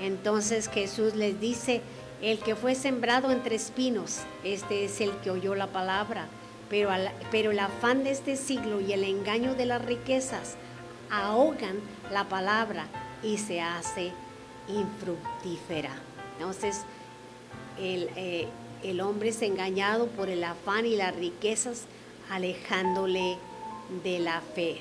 [0.00, 1.82] Entonces Jesús les dice,
[2.22, 6.26] El que fue sembrado entre espinos, este es el que oyó la palabra,
[6.70, 6.90] pero,
[7.30, 10.56] pero el afán de este siglo y el engaño de las riquezas
[11.10, 11.76] ahogan
[12.10, 12.86] la palabra
[13.22, 14.12] y se hace
[14.68, 15.90] infructífera.
[16.38, 16.82] Entonces,
[17.78, 18.48] el, eh,
[18.82, 21.84] el hombre es engañado por el afán y las riquezas,
[22.30, 23.38] alejándole
[24.04, 24.78] de la fe.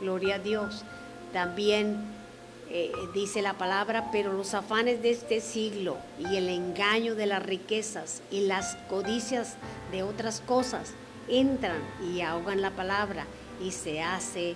[0.00, 0.84] Gloria a Dios.
[1.32, 2.19] También
[2.72, 7.42] eh, dice la palabra, pero los afanes de este siglo y el engaño de las
[7.42, 9.56] riquezas y las codicias
[9.90, 10.92] de otras cosas
[11.28, 13.26] entran y ahogan la palabra
[13.60, 14.54] y se hace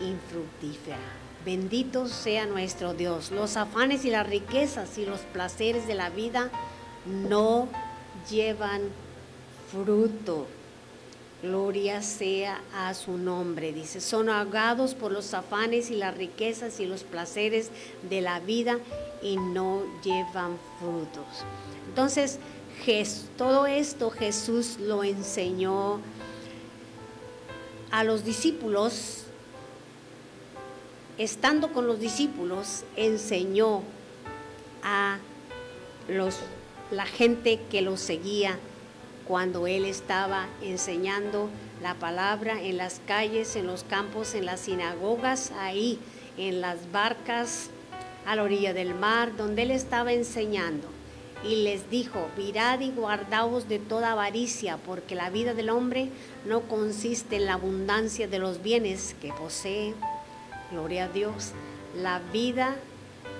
[0.00, 0.98] infructífera.
[1.44, 3.30] Bendito sea nuestro Dios.
[3.30, 6.50] Los afanes y las riquezas y los placeres de la vida
[7.06, 7.68] no
[8.28, 8.82] llevan
[9.70, 10.48] fruto.
[11.42, 13.72] Gloria sea a su nombre.
[13.72, 17.70] Dice, son ahogados por los afanes y las riquezas y los placeres
[18.08, 18.78] de la vida
[19.22, 21.44] y no llevan frutos.
[21.88, 22.38] Entonces,
[23.36, 26.00] todo esto Jesús lo enseñó
[27.90, 29.24] a los discípulos.
[31.18, 33.82] Estando con los discípulos, enseñó
[34.82, 35.18] a
[36.08, 36.36] los,
[36.90, 38.58] la gente que lo seguía
[39.26, 41.50] cuando él estaba enseñando
[41.82, 45.98] la palabra en las calles, en los campos, en las sinagogas, ahí,
[46.38, 47.70] en las barcas
[48.24, 50.88] a la orilla del mar, donde él estaba enseñando.
[51.44, 56.10] Y les dijo, mirad y guardaos de toda avaricia, porque la vida del hombre
[56.44, 59.94] no consiste en la abundancia de los bienes que posee.
[60.72, 61.52] Gloria a Dios.
[61.94, 62.76] La vida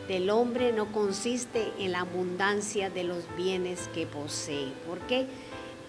[0.09, 4.72] del hombre no consiste en la abundancia de los bienes que posee.
[4.87, 5.26] ¿Por qué?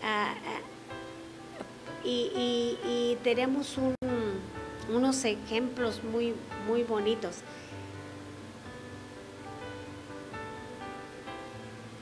[0.04, 0.62] Ah, ah,
[2.04, 3.78] y, tenemos
[4.89, 6.34] unos ejemplos muy,
[6.68, 7.38] muy bonitos.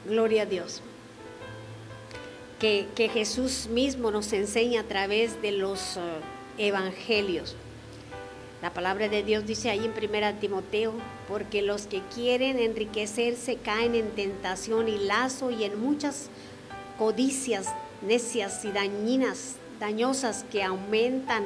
[0.06, 0.82] Gloria a Dios.
[2.60, 6.02] Que, Jesús mismo nos enseña a través de los uh,
[6.58, 7.56] evangelios.
[8.62, 10.94] La palabra de Dios dice ahí en primera Timoteo,
[11.28, 16.30] porque los que quieren enriquecerse caen en tentación y lazo y en muchas
[16.98, 17.68] codicias
[18.06, 21.44] necias y dañinas, dañosas que aumentan,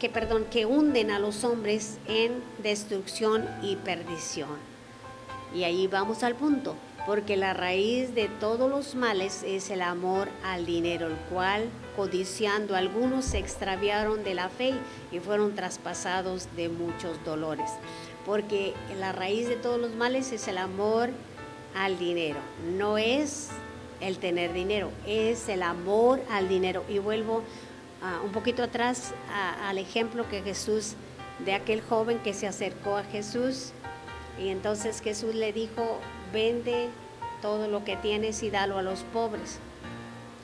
[0.00, 4.56] que perdón, que hunden a los hombres en destrucción y perdición.
[5.54, 6.74] Y ahí vamos al punto,
[7.06, 12.74] porque la raíz de todos los males es el amor al dinero, el cual, codiciando
[12.74, 14.74] algunos, se extraviaron de la fe
[15.12, 17.70] y fueron traspasados de muchos dolores.
[18.26, 21.10] Porque la raíz de todos los males es el amor
[21.74, 22.38] al dinero,
[22.76, 23.50] no es
[24.00, 26.84] el tener dinero, es el amor al dinero.
[26.88, 27.42] Y vuelvo
[28.02, 29.14] ah, un poquito atrás
[29.62, 30.94] al ejemplo que Jesús,
[31.44, 33.72] de aquel joven que se acercó a Jesús
[34.38, 35.98] y entonces Jesús le dijo,
[36.32, 36.88] vende
[37.40, 39.58] todo lo que tienes y dalo a los pobres.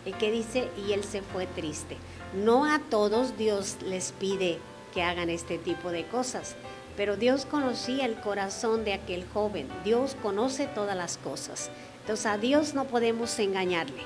[0.04, 0.68] ¿Y qué dice?
[0.86, 1.96] Y él se fue triste.
[2.34, 4.58] No a todos Dios les pide
[4.94, 6.56] que hagan este tipo de cosas,
[6.96, 9.68] pero Dios conocía el corazón de aquel joven.
[9.84, 11.70] Dios conoce todas las cosas.
[12.10, 14.02] Entonces a Dios no podemos engañarle.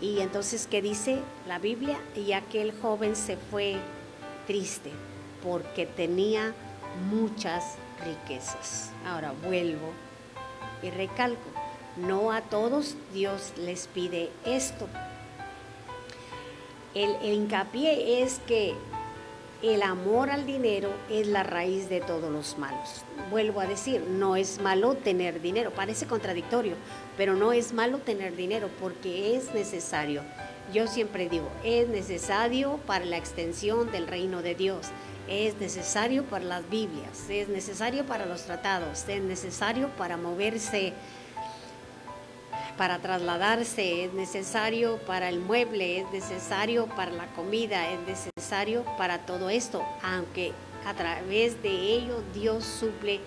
[0.00, 1.96] Y entonces, ¿qué dice la Biblia?
[2.16, 3.76] Y aquel joven se fue
[4.48, 4.90] triste
[5.40, 6.54] porque tenía
[7.08, 8.90] muchas riquezas.
[9.06, 9.92] Ahora vuelvo
[10.82, 11.48] y recalco,
[11.98, 14.88] no a todos Dios les pide esto.
[16.96, 18.74] El, el hincapié es que
[19.62, 23.02] el amor al dinero es la raíz de todos los malos.
[23.30, 26.76] Vuelvo a decir, no es malo tener dinero, parece contradictorio,
[27.16, 30.22] pero no es malo tener dinero porque es necesario.
[30.72, 34.88] Yo siempre digo, es necesario para la extensión del reino de Dios,
[35.26, 40.92] es necesario para las Biblias, es necesario para los tratados, es necesario para moverse
[42.78, 49.26] para trasladarse, es necesario para el mueble, es necesario para la comida, es necesario para
[49.26, 50.52] todo esto, aunque
[50.86, 53.20] a través de ello Dios suple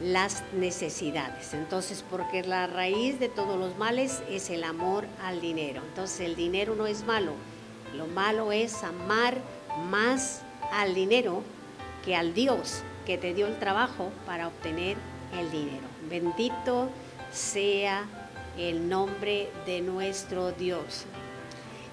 [0.00, 1.54] las necesidades.
[1.54, 5.82] Entonces, porque la raíz de todos los males es el amor al dinero.
[5.88, 7.32] Entonces, el dinero no es malo.
[7.96, 9.36] Lo malo es amar
[9.90, 10.40] más
[10.72, 11.42] al dinero
[12.04, 14.96] que al Dios que te dio el trabajo para obtener
[15.38, 15.86] el dinero.
[16.08, 16.88] Bendito
[17.32, 18.04] sea
[18.58, 21.04] el nombre de nuestro Dios.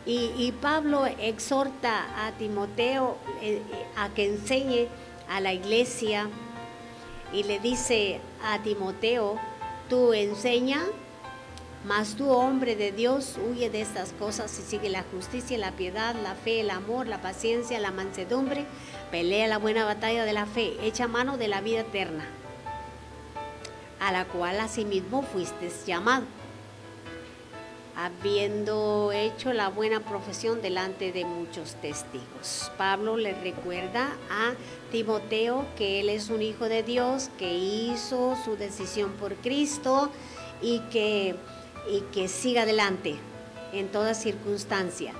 [0.05, 3.61] Y, Pablo exhorta a Timoteo eh,
[3.95, 4.87] a que enseñe
[5.27, 6.29] a la iglesia
[7.31, 9.39] y le dice a Timoteo,
[9.87, 10.81] tú enseña,
[11.85, 16.15] mas tú hombre de Dios, huye de estas cosas y sigue la justicia, la piedad,
[16.23, 18.65] la fe, el amor, la paciencia, la mansedumbre,
[19.11, 22.25] pelea la buena batalla de la fe, echa mano de la vida eterna
[23.99, 26.25] a la cual asimismo fuiste llamado,
[28.05, 32.71] habiendo hecho la buena profesión delante de muchos testigos.
[32.77, 34.53] Pablo le recuerda a
[34.89, 40.09] Timoteo que él es un hijo de Dios, que hizo su decisión por Cristo
[40.61, 41.35] y que,
[41.91, 43.15] y que siga adelante
[43.73, 45.11] en toda circunstancia.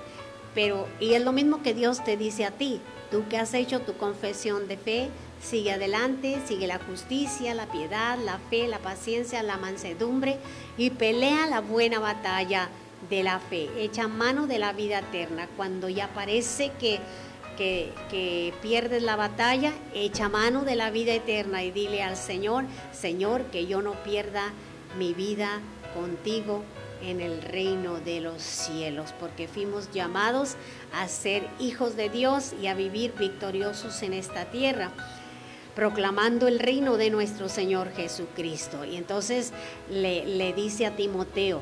[0.55, 2.79] Pero, y es lo mismo que Dios te dice a ti,
[3.11, 5.09] tú que has hecho tu confesión de fe,
[5.41, 10.37] sigue adelante, sigue la justicia, la piedad, la fe, la paciencia, la mansedumbre
[10.77, 12.69] y pelea la buena batalla
[13.09, 15.47] de la fe, echa mano de la vida eterna.
[15.55, 16.99] Cuando ya parece que,
[17.57, 23.45] que, pierdes la batalla, echa mano de la vida eterna y dile al Señor, Señor,
[23.45, 24.51] que yo no pierda
[24.97, 25.59] mi vida
[25.93, 26.63] contigo
[27.01, 30.55] en el reino de los cielos, porque fuimos llamados
[30.93, 34.91] a ser hijos de Dios y a vivir victoriosos en esta tierra
[35.75, 38.85] proclamando el reino de nuestro Señor Jesucristo.
[38.85, 39.51] Y entonces
[39.89, 41.61] le, dice a Timoteo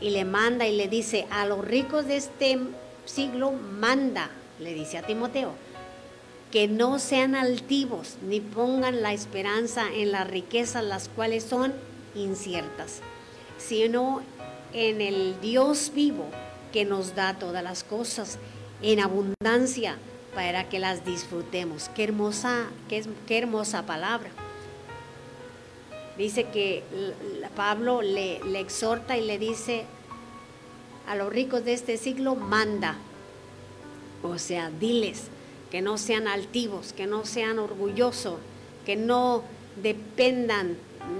[0.00, 2.58] y le manda y le dice, a los ricos de este
[3.04, 4.30] siglo manda,
[4.60, 5.52] le dice a Timoteo,
[6.50, 11.74] que no sean altivos ni pongan la esperanza en las riquezas las cuales son
[12.14, 13.02] inciertas
[13.58, 14.22] sino
[14.72, 16.26] en el Dios vivo
[16.72, 18.38] que nos da todas las cosas
[18.82, 19.96] en abundancia
[20.36, 21.88] para que las disfrutemos.
[21.88, 24.28] Qué hermosa, qué, hermosa palabra.
[26.18, 26.82] Dice que
[27.56, 29.86] Pablo le, le exhorta y le dice
[31.08, 32.96] a los ricos de este siglo, manda.
[34.22, 35.28] O sea, diles
[35.70, 38.38] que no sean altivos, que no sean orgullosos,
[38.84, 39.42] que no
[39.82, 40.76] dependan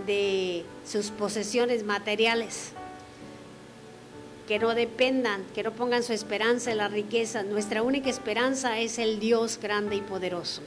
[0.06, 2.72] de sus posesiones materiales,
[4.47, 7.42] que no dependan, que no pongan su esperanza en la riqueza.
[7.42, 10.62] Nuestra única esperanza es el Dios grande y poderoso,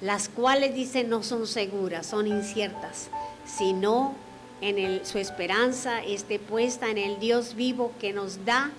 [0.00, 3.08] las cuales dice no son seguras, son inciertas,
[3.44, 4.14] sino
[4.60, 8.70] en el, su esperanza esté puesta en el Dios vivo que nos da,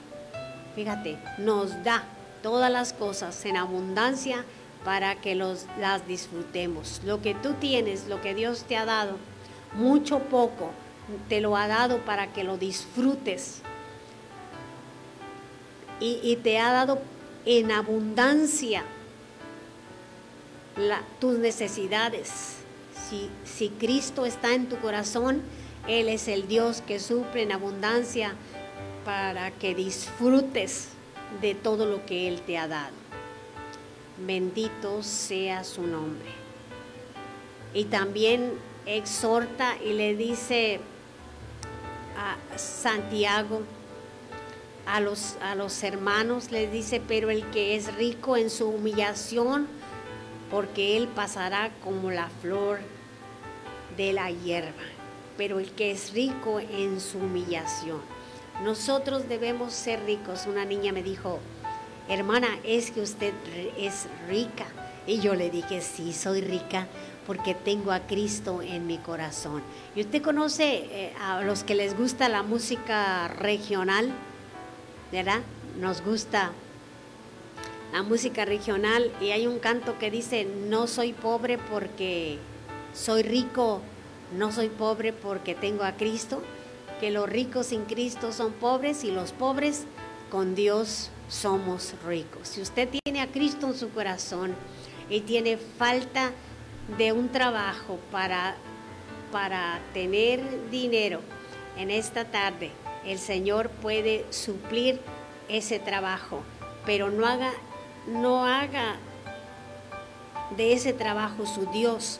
[0.76, 2.04] fíjate, nos da
[2.42, 4.44] todas las cosas en abundancia
[4.84, 7.02] para que los, las disfrutemos.
[7.06, 9.18] Lo que tú tienes, lo que Dios te ha dado,
[9.74, 10.72] mucho poco,
[11.30, 13.62] te lo ha dado para que lo disfrutes.
[16.00, 17.02] Y, te ha dado
[17.46, 18.84] en abundancia
[21.20, 22.58] tus necesidades.
[23.46, 25.42] Si, Cristo está en tu corazón,
[25.88, 28.34] Él es el Dios que suple en abundancia
[29.06, 30.90] para que disfrutes
[31.42, 32.94] de todo lo que Él te ha dado.
[34.26, 36.30] Bendito sea su nombre.
[37.74, 38.54] Y también
[38.86, 40.80] exhorta y le dice
[42.18, 43.62] a Santiago,
[44.88, 49.68] a los, a los hermanos, les dice, pero el que es rico en su humillación,
[50.50, 52.80] porque él pasará como la flor
[53.98, 54.84] de la hierba,
[55.38, 58.00] pero el que es rico en su humillación.
[58.64, 60.48] Nosotros debemos ser ricos.
[60.48, 61.40] Una niña me dijo,
[62.10, 63.34] hermana, es que usted
[63.78, 64.66] es rica.
[65.06, 66.88] Y yo le dije, sí, soy rica
[67.28, 69.62] porque tengo a Cristo en mi corazón.
[69.96, 74.12] ¿Y usted conoce eh, a los que les gusta la música regional?
[75.12, 75.42] ¿Verdad?
[75.80, 76.52] Nos gusta
[77.94, 82.38] la música regional y hay un canto que dice, no soy pobre porque
[82.94, 83.82] soy rico,
[84.38, 86.42] no soy pobre porque tengo a Cristo,
[87.00, 89.86] que los ricos sin Cristo son pobres y los pobres
[90.30, 92.48] con Dios somos ricos.
[92.50, 94.56] Si usted tiene a Cristo en su corazón
[95.10, 96.32] y tiene falta
[96.98, 98.56] de un trabajo para,
[99.32, 101.22] para tener dinero
[101.78, 102.72] en esta tarde,
[103.08, 105.02] el Señor puede suplir
[105.50, 106.44] ese trabajo,
[106.86, 107.54] pero no haga,
[108.08, 108.98] no haga
[110.56, 112.20] de ese trabajo su Dios,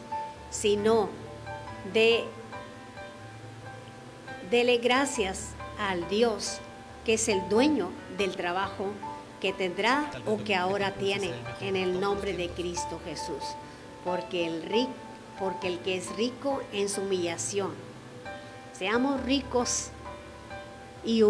[0.50, 1.10] sino
[1.94, 2.24] de
[4.50, 6.60] dele gracias al Dios
[7.06, 8.88] que es el dueño del trabajo
[9.42, 11.32] que tendrá o que ahora tiene
[11.62, 13.44] en el nombre de Cristo Jesús
[14.08, 14.92] porque el, rico,
[15.38, 17.72] porque el que es rico en su humillación.
[18.72, 19.90] Seamos ricos
[21.08, 21.24] y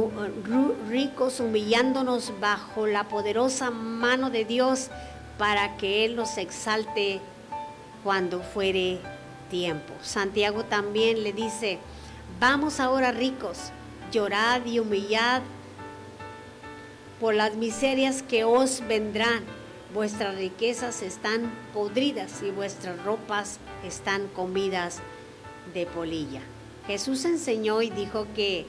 [0.90, 4.90] ricos humillándonos bajo la poderosa mano de Dios
[5.38, 7.22] para que Él nos exalte
[8.04, 8.98] cuando fuere
[9.52, 9.94] tiempo.
[10.02, 11.78] Santiago también le dice,
[12.40, 13.72] vamos ahora ricos,
[14.12, 15.44] llorad y humillad
[17.20, 19.44] por las miserias que os vendrán
[19.94, 25.02] vuestras riquezas están podridas y vuestras ropas están comidas
[25.76, 26.42] de polilla.
[26.88, 28.66] Jesús enseñó y dijo que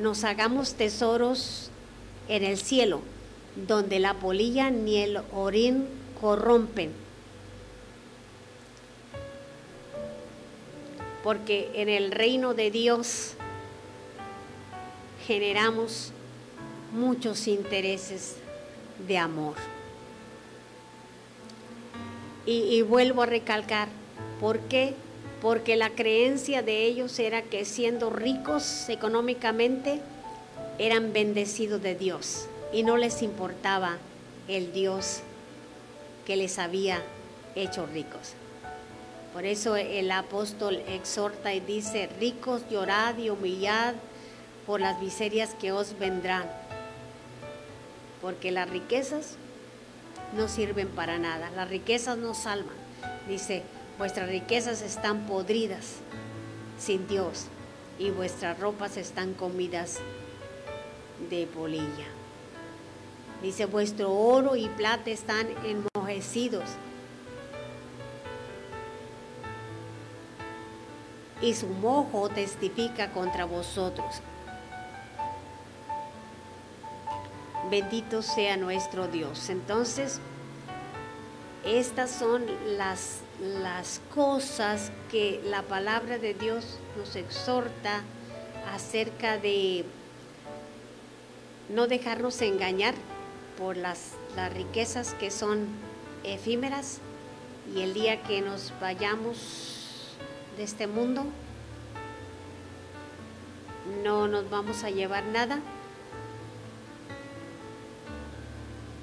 [0.00, 1.70] nos hagamos tesoros
[2.28, 3.00] en el cielo,
[3.68, 5.86] donde la polilla ni el orín
[6.20, 7.06] corrompen.
[11.26, 13.32] porque en el reino de Dios
[15.26, 16.12] generamos
[16.92, 18.36] muchos intereses
[19.08, 19.56] de amor.
[22.46, 23.88] Y, vuelvo a recalcar,
[24.38, 24.94] ¿por qué?
[25.40, 30.00] Porque la creencia de ellos era que siendo ricos económicamente,
[30.78, 33.98] eran bendecidos de Dios y no les importaba
[34.48, 35.20] el Dios
[36.26, 37.02] que les había
[37.54, 38.34] hecho ricos.
[39.32, 43.94] Por eso el apóstol exhorta y dice, ricos llorad y humillad
[44.66, 46.44] por las miserias que os vendrán,
[48.22, 49.36] porque las riquezas
[50.36, 52.74] no sirven para nada, las riquezas no salvan.
[53.28, 53.62] Dice,
[53.98, 55.96] vuestras riquezas están podridas
[56.78, 57.46] sin Dios
[57.98, 59.98] y vuestras ropas están comidas
[61.30, 62.06] de polilla.
[63.42, 66.64] Dice, vuestro oro y plata están enmojecidos.
[71.42, 74.22] Y su mojo testifica contra vosotros.
[77.70, 79.50] Bendito sea nuestro Dios.
[79.50, 80.20] Entonces,
[81.64, 88.02] estas son las, las cosas que la palabra de Dios nos exhorta
[88.72, 89.84] acerca de
[91.68, 92.94] no dejarnos engañar
[93.58, 94.12] por las,
[94.54, 95.66] riquezas que son
[96.22, 96.98] efímeras
[97.74, 100.14] y el día que nos vayamos
[100.58, 101.24] de este mundo
[104.04, 105.60] no nos vamos a llevar nada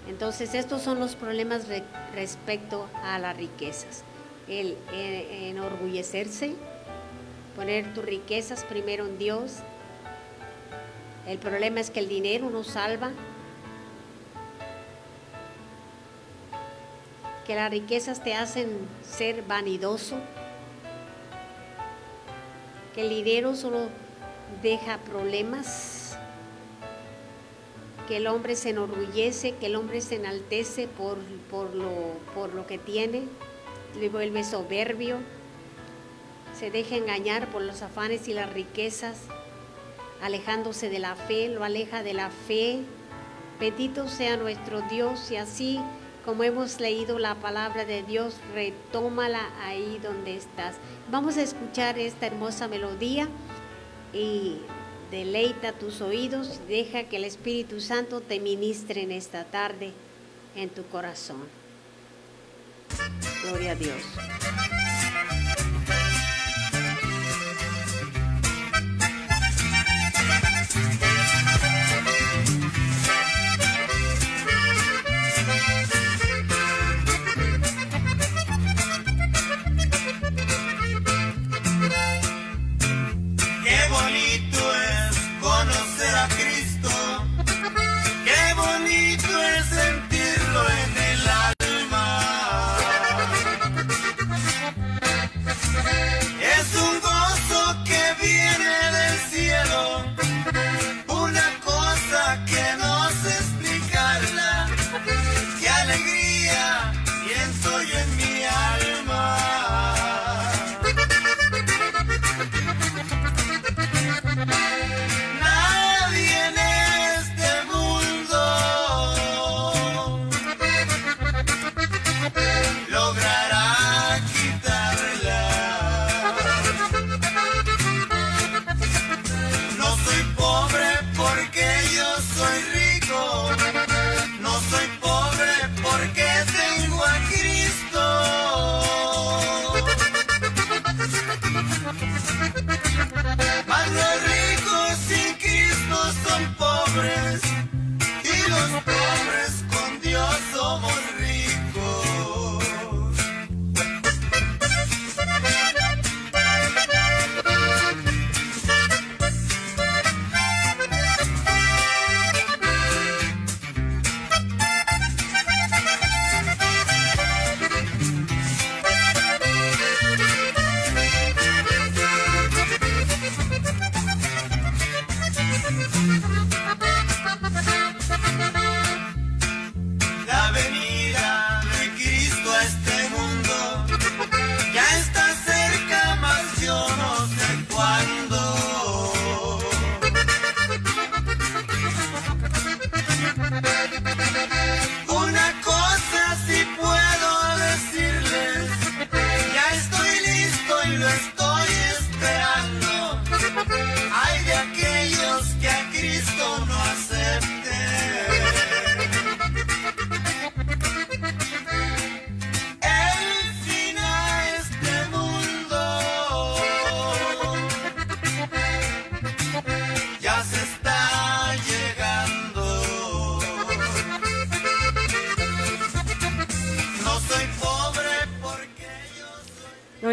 [0.07, 1.65] Entonces estos son los problemas
[2.13, 4.03] respecto a las riquezas.
[4.47, 6.53] El, enorgullecerse,
[7.55, 9.59] poner tus riquezas primero en Dios.
[11.27, 13.11] El problema es que el dinero no salva.
[17.47, 18.69] Que las riquezas te hacen
[19.09, 20.17] ser vanidoso.
[22.93, 23.87] Que el dinero solo
[24.61, 26.17] deja problemas
[28.07, 31.17] que el hombre se enorgullece, que el hombre se enaltece por,
[31.49, 33.23] por lo que tiene,
[33.99, 35.17] le vuelve soberbio,
[36.57, 39.17] se deja engañar por los afanes y las riquezas,
[40.21, 42.79] alejándose de la fe, lo aleja de la fe.
[43.59, 45.79] Bendito sea nuestro Dios y así
[46.25, 50.75] como hemos leído la palabra de Dios, retómala ahí donde estás.
[51.11, 53.27] Vamos a escuchar esta hermosa melodía
[54.13, 54.57] y
[55.13, 59.91] Deleita tus oídos, deja que el Espíritu Santo te ministre en esta tarde
[60.55, 61.43] en tu corazón.
[63.43, 64.01] Gloria a Dios.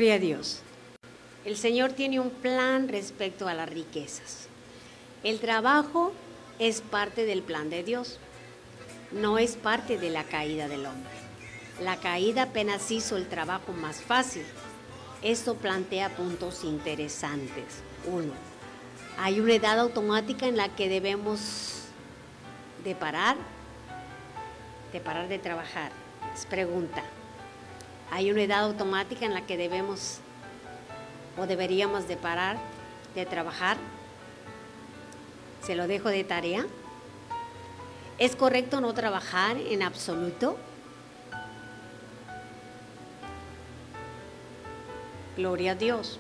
[0.01, 0.63] Gloria a Dios.
[1.45, 4.49] El Señor tiene un plan respecto a las riquezas.
[5.23, 6.15] El trabajo
[6.59, 8.19] es parte del plan de Dios,
[9.13, 11.13] no es parte de la caída del hombre.
[11.83, 14.45] La caída apenas hizo el trabajo más fácil.
[15.21, 17.83] Esto plantea puntos interesantes.
[18.07, 18.33] Uno,
[19.19, 21.83] hay una edad automática en la que debemos
[22.85, 23.37] de parar,
[24.95, 25.93] de parar de trabajar.
[26.35, 27.05] Es pregunta.
[28.11, 30.19] Hay una edad automática en la que debemos
[31.39, 32.59] o deberíamos de parar
[33.15, 33.77] de trabajar.
[35.63, 36.67] Se lo dejo de tarea.
[38.19, 40.57] ¿Es correcto no trabajar en absoluto?
[45.37, 46.19] Gloria a Dios.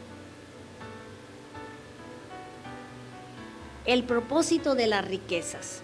[3.85, 5.83] El propósito de las riquezas.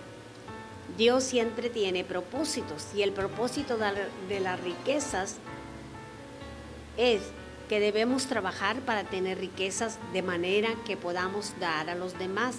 [0.97, 5.37] Dios siempre tiene propósitos y el propósito de las riquezas
[6.97, 7.23] es
[7.69, 12.57] que debemos trabajar para tener riquezas de manera que podamos dar a los demás.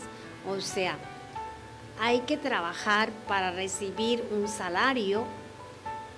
[0.48, 0.98] O sea,
[2.00, 5.26] hay que trabajar para recibir un salario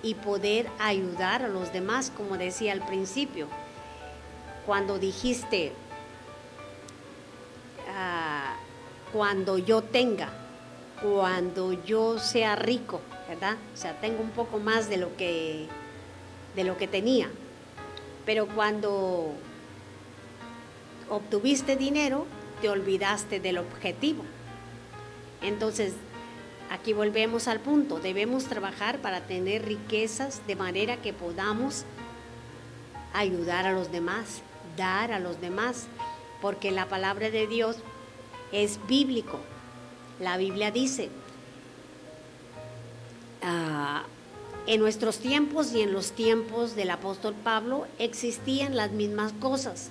[0.02, 3.46] y poder ayudar a los demás, como decía al principio.
[4.66, 5.72] Cuando dijiste,
[7.94, 8.56] ah,
[9.12, 10.30] cuando yo tenga,
[11.02, 13.56] cuando yo sea rico, ¿verdad?
[13.74, 15.66] O sea, tengo un poco más de lo que,
[16.56, 17.30] de lo que tenía.
[18.30, 19.32] Pero cuando
[21.08, 22.28] obtuviste dinero,
[22.62, 24.22] te olvidaste del objetivo.
[25.42, 25.94] Entonces,
[26.70, 31.84] aquí volvemos al punto, debemos trabajar para tener riquezas de manera que podamos
[33.14, 34.42] ayudar a los demás,
[34.76, 35.88] dar a los demás,
[36.40, 37.78] porque la palabra de Dios
[38.52, 39.40] es bíblico.
[40.20, 41.08] La Biblia dice,
[43.42, 44.04] ah,
[44.70, 49.88] en nuestros tiempos y en los tiempos del apóstol Pablo existían las mismas cosas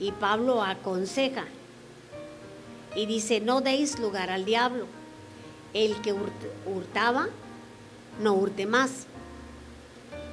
[0.00, 1.44] y Pablo aconseja
[2.96, 4.86] y dice, no deis lugar al diablo.
[5.74, 6.14] El que
[6.64, 7.28] hurtaba,
[8.18, 9.06] no hurte más.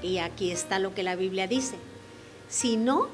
[0.02, 1.76] Y aquí está lo que la Biblia dice.
[2.48, 3.10] Si no,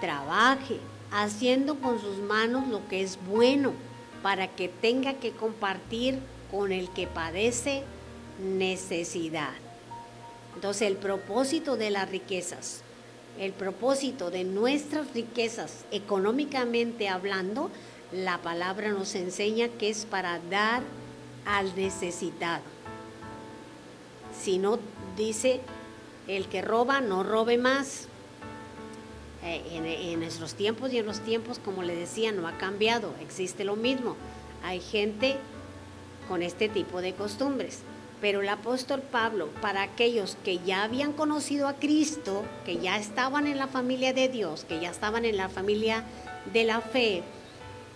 [0.00, 0.80] trabaje
[1.12, 3.72] haciendo con sus manos lo que es bueno
[4.24, 6.18] para que tenga que compartir
[6.50, 7.84] con el que padece
[8.42, 9.67] necesidad.
[10.58, 12.80] Entonces el propósito de las riquezas,
[13.38, 17.70] el propósito de nuestras riquezas económicamente hablando,
[18.10, 20.82] la palabra nos enseña que es para dar
[21.46, 22.64] al necesitado.
[24.36, 24.80] Si no
[25.16, 25.60] dice,
[26.26, 28.08] el que roba, no robe más.
[29.44, 33.14] Eh, en, en, nuestros tiempos y en los tiempos, como le decía, no ha cambiado,
[33.20, 34.16] existe lo mismo.
[34.64, 35.36] Hay gente
[36.26, 37.84] con este tipo de costumbres.
[38.20, 43.46] Pero el apóstol Pablo, para aquellos que ya habían conocido a Cristo, que ya estaban
[43.46, 46.04] en la familia de Dios, que ya estaban en la familia
[46.52, 47.22] de la fe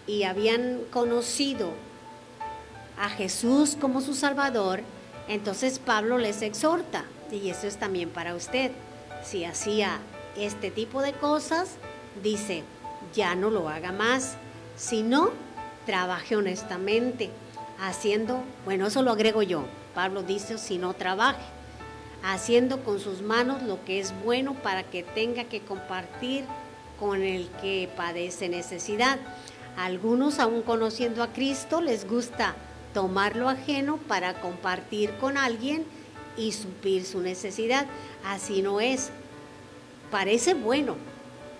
[0.06, 1.72] y habían conocido
[2.98, 4.82] a Jesús como su Salvador,
[5.28, 8.70] entonces Pablo les exhorta, y eso es también para usted,
[9.24, 10.00] si hacía
[10.36, 11.76] este tipo de cosas,
[12.22, 12.62] dice,
[13.14, 14.36] ya no lo haga más,
[14.76, 15.30] sino
[15.86, 17.30] trabaje honestamente,
[17.80, 19.64] haciendo, bueno, eso lo agrego yo,
[19.94, 21.42] Pablo dice, si no trabaje,
[22.22, 26.44] haciendo con sus manos lo que es bueno para que tenga que compartir
[26.98, 29.18] con el que padece necesidad.
[29.76, 32.54] algunos, aún conociendo a Cristo, les gusta
[32.92, 35.84] tomar lo ajeno para compartir con alguien
[36.36, 37.86] y suplir su necesidad.
[38.24, 39.10] Así no es.
[40.10, 40.96] Parece bueno,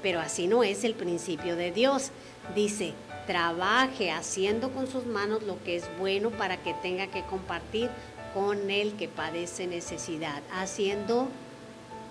[0.02, 2.10] pero así no es el principio de Dios.
[2.54, 2.92] Dice,
[3.26, 7.88] trabaje haciendo con sus manos lo que es bueno para que tenga que compartir
[8.34, 11.28] con el que padece necesidad, haciendo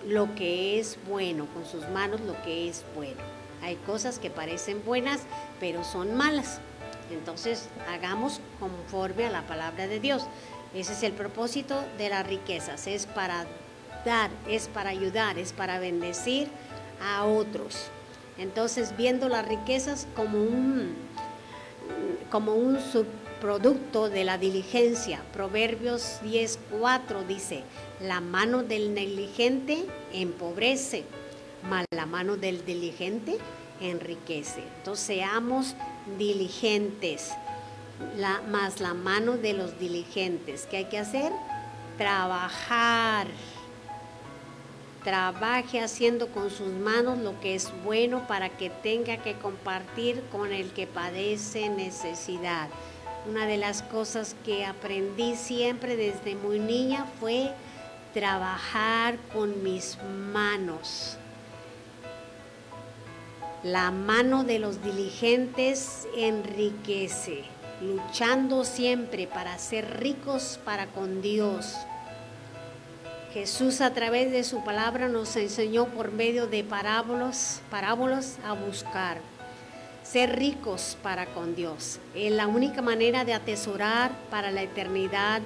[0.07, 3.22] lo que es bueno, con sus manos lo que es bueno.
[3.61, 5.22] Hay cosas que parecen buenas,
[5.59, 6.59] pero son malas.
[7.11, 10.24] Entonces, hagamos conforme a la palabra de Dios.
[10.74, 13.45] Ese es el propósito de las riquezas, es para
[14.05, 16.47] dar, es para ayudar, es para bendecir
[17.03, 17.88] a otros.
[18.38, 20.95] Entonces, viendo las riquezas como un
[22.32, 22.80] como un
[23.42, 25.22] producto de la diligencia.
[25.34, 27.64] Proverbios 10:4 dice,
[28.00, 31.04] la mano del negligente empobrece,
[31.70, 33.38] mas la mano del diligente
[33.82, 34.64] enriquece.
[34.78, 35.76] Entonces seamos
[36.18, 37.32] diligentes,
[38.50, 40.68] más la mano de los diligentes.
[40.70, 41.32] ¿Qué hay que hacer?
[41.98, 43.28] Trabajar.
[45.04, 50.54] Trabaje haciendo con sus manos lo que es bueno para que tenga que compartir con
[50.54, 52.70] el que padece necesidad.
[53.30, 57.51] Una de las cosas que aprendí siempre desde muy niña fue
[58.15, 59.97] trabajar con mis
[60.34, 61.17] manos.
[63.61, 67.43] La mano de los diligentes enriquece,
[67.80, 71.76] luchando siempre para ser ricos para con Dios.
[73.34, 79.22] Jesús a través de su palabra nos enseñó por medio de parábolas, parábolas a buscar
[80.12, 81.99] ser ricos para con Dios.
[82.14, 85.41] Es la única manera de atesorar para la eternidad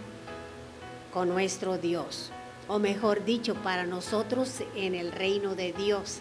[1.13, 2.31] con nuestro Dios,
[2.67, 6.19] o mejor dicho, para nosotros en el reino de Dios.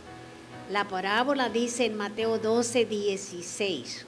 [0.70, 4.06] La parábola dice en Mateo 12, 16.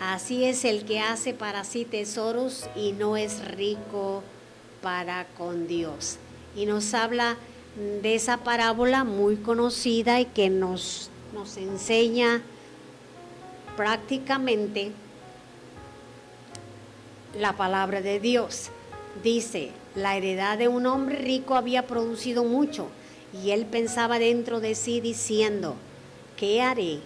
[0.00, 4.22] Así es el que hace para sí tesoros y no es rico
[4.82, 6.18] para con Dios
[6.56, 7.36] y nos habla
[8.02, 12.42] de esa parábola muy conocida y que nos, nos enseña
[13.78, 14.90] prácticamente
[17.38, 18.70] la palabra de Dios.
[19.22, 22.88] Dice, la heredad de un hombre rico había producido mucho
[23.32, 25.76] y él pensaba dentro de sí diciendo,
[26.36, 26.98] ¿qué haré?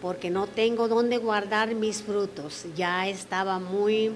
[0.00, 2.64] Porque no tengo dónde guardar mis frutos.
[2.76, 4.12] Ya estaba muy,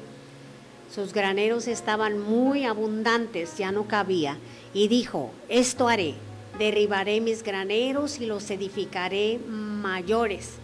[0.95, 4.39] sus graneros estaban muy abundantes, ya no cabía
[4.73, 6.15] y dijo, esto haré,
[6.61, 10.61] derribaré mis graneros y los edificaré mayores,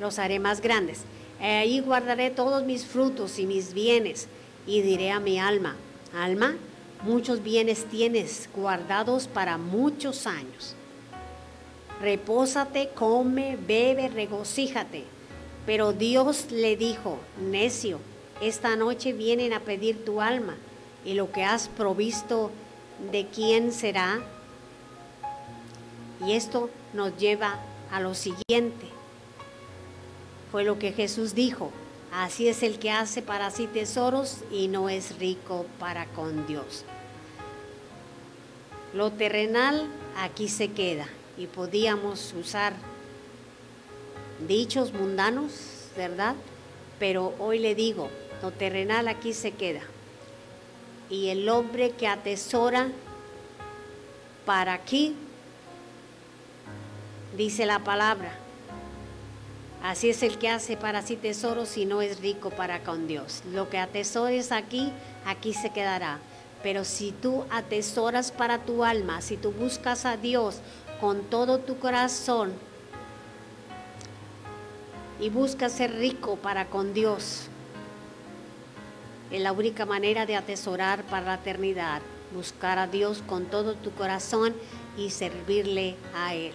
[0.00, 1.00] los haré más grandes.
[1.40, 4.28] Ahí guardaré todos mis frutos y mis bienes
[4.66, 5.76] y diré a mi alma,
[6.14, 6.56] alma,
[7.02, 10.74] muchos bienes tienes guardados para muchos años.
[12.00, 15.04] Repósate, come, bebe, regocíjate.
[15.66, 17.98] Pero Dios le dijo, necio,
[18.40, 20.56] esta noche vienen a pedir tu alma
[21.04, 22.50] y lo que has provisto
[23.10, 24.20] de quién será.
[26.26, 27.60] Y esto nos lleva
[27.90, 28.93] a lo siguiente.
[30.54, 31.72] Fue lo que Jesús dijo.
[32.12, 36.84] Así es el que hace para sí tesoros y no es rico para con Dios.
[38.92, 42.72] Lo terrenal aquí se queda y podíamos usar
[44.46, 46.36] dichos mundanos, ¿verdad?
[47.00, 48.08] Pero hoy le digo,
[48.40, 49.80] lo terrenal aquí se queda
[51.10, 52.92] y el hombre que atesora
[54.46, 55.16] para aquí,
[57.36, 58.43] dice la palabra.
[59.84, 63.42] Así es el que hace para sí tesoros y no es rico para con Dios.
[63.52, 64.90] Lo que atesores aquí,
[65.26, 66.20] aquí se quedará.
[66.62, 70.60] Pero si tú atesoras para tu alma, si tú buscas a Dios
[71.02, 72.54] con todo tu corazón
[75.20, 77.48] y buscas ser rico para con Dios,
[79.30, 82.00] es la única manera de atesorar para la eternidad,
[82.34, 84.54] buscar a Dios con todo tu corazón
[84.96, 86.54] y servirle a Él.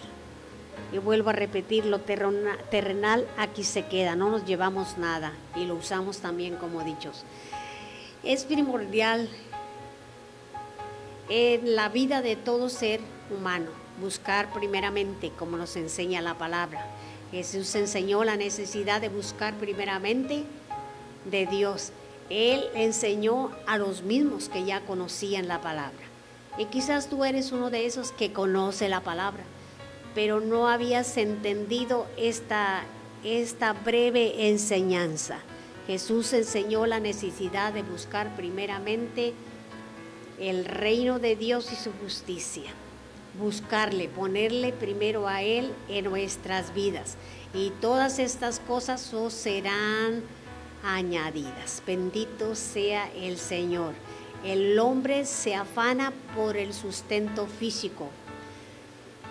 [0.92, 5.74] Y vuelvo a repetir, lo terrenal aquí se queda, no nos llevamos nada y lo
[5.76, 7.24] usamos también como dichos.
[8.22, 9.28] Es primordial
[11.28, 13.00] en la vida de todo ser
[13.30, 13.70] humano
[14.00, 16.86] buscar primeramente, como nos enseña la palabra.
[17.30, 20.44] Jesús enseñó la necesidad de buscar primeramente
[21.30, 21.92] de Dios
[22.30, 25.98] él enseñó a los mismos que ya conocían la palabra.
[26.56, 29.42] Y quizás tú eres uno de esos que conoce la palabra,
[30.14, 32.82] pero no habías entendido esta,
[33.24, 35.38] esta breve enseñanza.
[35.86, 39.34] Jesús enseñó la necesidad de buscar primeramente
[40.38, 42.70] el reino de Dios y su justicia.
[43.38, 47.16] Buscarle, ponerle primero a Él en nuestras vidas.
[47.54, 50.22] Y todas estas cosas os serán
[50.84, 51.82] añadidas.
[51.86, 53.94] Bendito sea el Señor.
[54.44, 58.08] El hombre se afana por el sustento físico.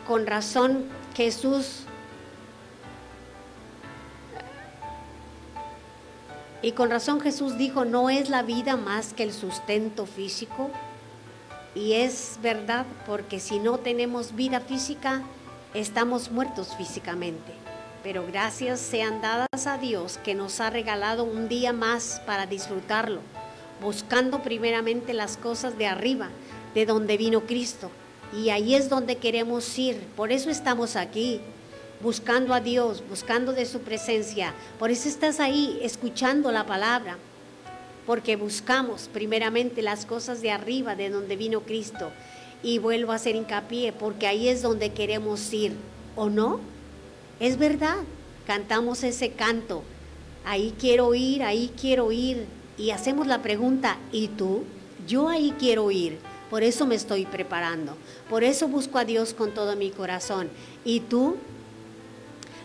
[0.10, 1.84] Con razón Jesús
[6.64, 10.72] Y con razón Jesús dijo, no es la vida más que el sustento físico.
[11.76, 15.22] Y es verdad, porque si no tenemos vida física,
[15.74, 17.54] estamos muertos físicamente
[18.04, 23.20] pero gracias sean dadas a Dios que nos ha regalado un día más para disfrutarlo,
[23.82, 26.30] buscando primeramente las cosas de arriba,
[26.74, 27.92] de donde vino Cristo.
[28.38, 31.40] Y ahí es donde queremos ir, por eso estamos aquí,
[32.02, 34.54] buscando a Dios, buscando de su presencia.
[34.78, 37.18] Por eso estás ahí escuchando la palabra,
[38.06, 42.12] porque buscamos primeramente las cosas de arriba, de donde vino Cristo.
[42.62, 45.74] Y vuelvo a hacer hincapié, porque ahí es donde queremos ir,
[46.16, 46.60] ¿o no?
[47.40, 47.98] Es verdad,
[48.46, 49.84] cantamos ese canto,
[50.46, 52.46] ahí quiero ir, ahí quiero ir,
[52.78, 54.64] y hacemos la pregunta, ¿y tú?
[55.08, 56.18] Yo ahí quiero ir,
[56.50, 57.96] por eso me estoy preparando,
[58.30, 60.50] por eso busco a Dios con todo mi corazón.
[60.84, 61.38] ¿Y tú?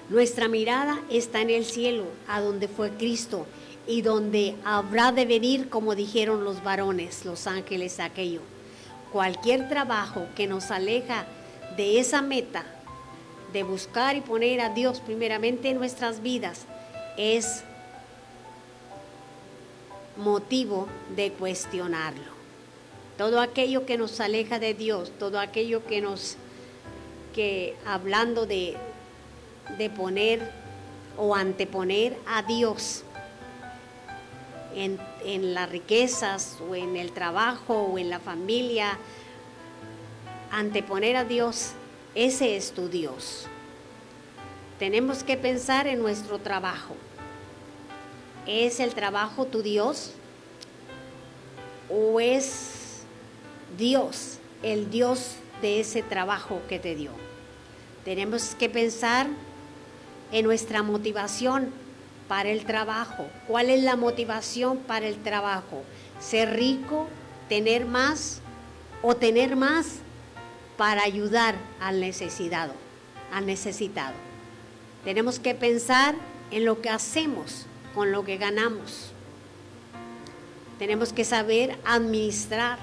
[0.08, 3.46] Nuestra mirada está en el cielo, a donde fue Cristo
[3.86, 8.40] y donde habrá de venir, como dijeron los varones, los ángeles aquello.
[9.12, 11.26] Cualquier trabajo que nos aleja
[11.76, 12.64] de esa meta
[13.52, 16.66] de buscar y poner a Dios primeramente en nuestras vidas
[17.16, 17.62] es
[20.16, 22.33] motivo de cuestionarlo.
[23.16, 26.36] Todo aquello que nos aleja de Dios, todo aquello que nos,
[27.34, 28.76] que hablando de,
[29.78, 30.50] de poner
[31.16, 33.04] o anteponer a Dios
[34.74, 38.98] en, en las riquezas o en el trabajo o en la familia,
[40.50, 41.72] anteponer a Dios,
[42.14, 43.46] ese es tu Dios.
[44.78, 46.96] Tenemos que pensar en nuestro trabajo.
[48.46, 50.12] ¿Es el trabajo tu Dios?
[51.88, 52.73] ¿O es
[53.76, 57.10] Dios el Dios de ese trabajo que te dio?
[58.04, 59.26] Tenemos que pensar
[60.32, 61.70] en nuestra motivación
[62.28, 63.26] para el trabajo.
[63.46, 65.82] ¿Cuál es la motivación para el trabajo?
[66.20, 67.08] ¿Ser rico?
[67.48, 68.40] ¿Tener más?
[69.02, 69.96] ¿O tener más
[70.76, 72.72] para ayudar al necesitado?
[73.32, 74.14] Al necesitado.
[75.04, 76.14] Tenemos que pensar
[76.50, 79.10] en lo que hacemos con lo que ganamos.
[80.78, 82.78] Tenemos que saber administrar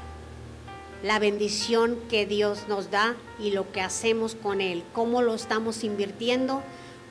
[1.03, 5.83] la bendición que Dios nos da y lo que hacemos con Él, cómo lo estamos
[5.83, 6.61] invirtiendo,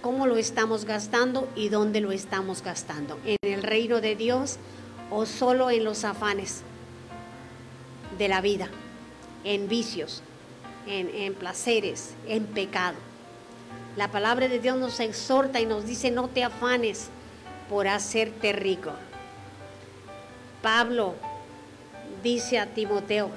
[0.00, 3.18] cómo lo estamos gastando y dónde lo estamos gastando.
[3.24, 4.58] En el reino de Dios
[5.10, 6.62] o solo en los afanes
[8.16, 8.68] de la vida,
[9.44, 10.22] en vicios,
[10.86, 12.96] en, en placeres, en pecado.
[13.96, 17.08] La palabra de Dios nos exhorta y nos dice, no te afanes
[17.68, 18.92] por hacerte rico.
[20.62, 21.14] Pablo
[22.22, 23.30] dice a Timoteo,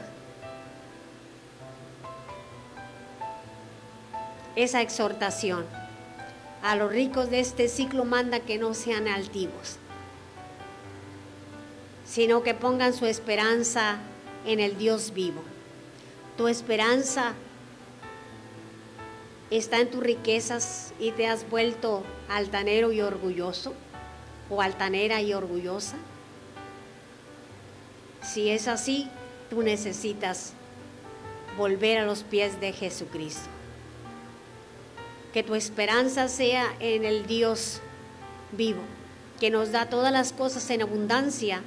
[4.56, 5.66] esa exhortación.
[6.62, 9.78] A los ricos de este ciclo manda que no sean altivos,
[12.06, 13.98] sino que pongan su esperanza
[14.46, 15.42] en el Dios vivo.
[16.38, 17.34] Tu esperanza
[19.50, 23.74] está en tus riquezas y te has vuelto altanero y orgulloso
[24.50, 25.98] o altanera y orgullosa.
[28.24, 29.10] Si es así,
[29.50, 30.54] tú necesitas
[31.58, 33.53] volver a los pies de Jesucristo.
[35.34, 37.82] Que tu esperanza sea en el Dios
[38.52, 38.82] vivo,
[39.40, 41.62] que nos da todas las cosas en abundancia,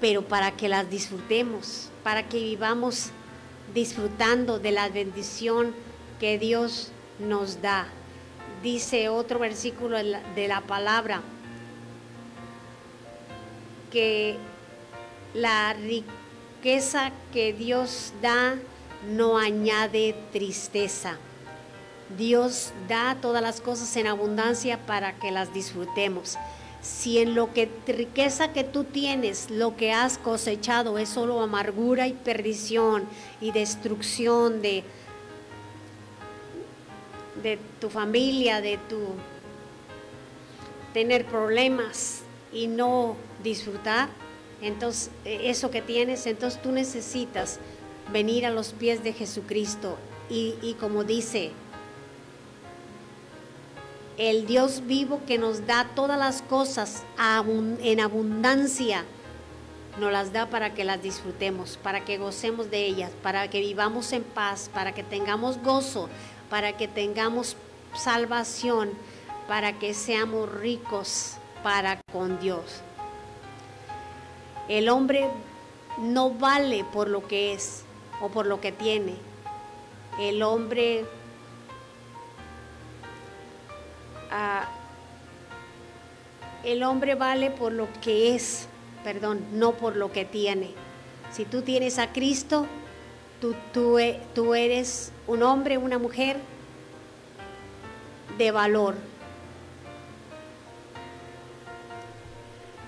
[0.00, 3.10] pero para que las disfrutemos, para que vivamos
[3.74, 5.74] disfrutando de la bendición
[6.20, 7.88] que Dios nos da.
[8.62, 11.20] Dice otro versículo de la palabra
[13.90, 14.36] que
[15.34, 18.56] la riqueza que Dios da
[19.06, 21.18] no añade tristeza.
[22.16, 26.38] Dios da todas las cosas en abundancia para que las disfrutemos
[26.80, 32.06] si en lo que riqueza que tú tienes, lo que has cosechado es solo amargura
[32.06, 33.04] y perdición
[33.40, 34.84] y destrucción de,
[37.42, 38.98] de tu familia, de tu
[40.94, 42.22] tener problemas
[42.52, 44.08] y no disfrutar,
[44.62, 47.58] entonces e, eso que tienes, entonces tú necesitas
[48.12, 49.96] venir a los pies de Jesucristo
[50.28, 51.52] y, y como dice
[54.18, 57.04] el Dios vivo que nos da todas las cosas
[57.80, 59.04] en abundancia,
[60.00, 64.12] nos las da para que las disfrutemos, para que gocemos de ellas, para que vivamos
[64.12, 66.08] en paz, para que tengamos gozo,
[66.50, 67.56] para que tengamos
[67.94, 68.90] salvación,
[69.46, 72.80] para que seamos ricos para con Dios.
[74.68, 75.30] El hombre
[75.98, 77.84] no vale por lo que es
[78.20, 79.14] o por lo que tiene.
[80.18, 81.04] El hombre
[86.64, 88.66] el hombre vale por lo que es,
[89.04, 90.70] perdón, no por lo que tiene.
[91.32, 92.66] Si tú tienes a Cristo,
[93.40, 96.36] tú, tú, e, tú eres un hombre, una mujer
[98.36, 98.96] de valor.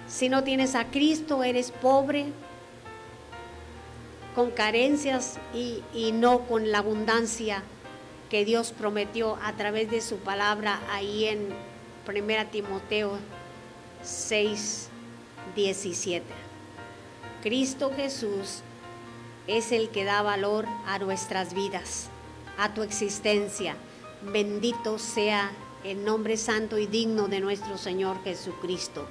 [0.09, 2.27] Si no tienes a Cristo, eres pobre,
[4.41, 7.63] con carencias y, no con la abundancia
[8.31, 11.49] que Dios prometió a través de su palabra ahí en
[12.09, 13.19] 1 Timoteo
[14.03, 14.89] 6,
[15.55, 16.25] 17.
[17.43, 18.63] Cristo Jesús
[19.47, 22.09] es el que da valor a nuestras vidas,
[22.57, 23.77] a tu existencia.
[24.23, 25.51] Bendito sea
[25.85, 29.07] el nombre santo y digno de nuestro Señor Jesucristo.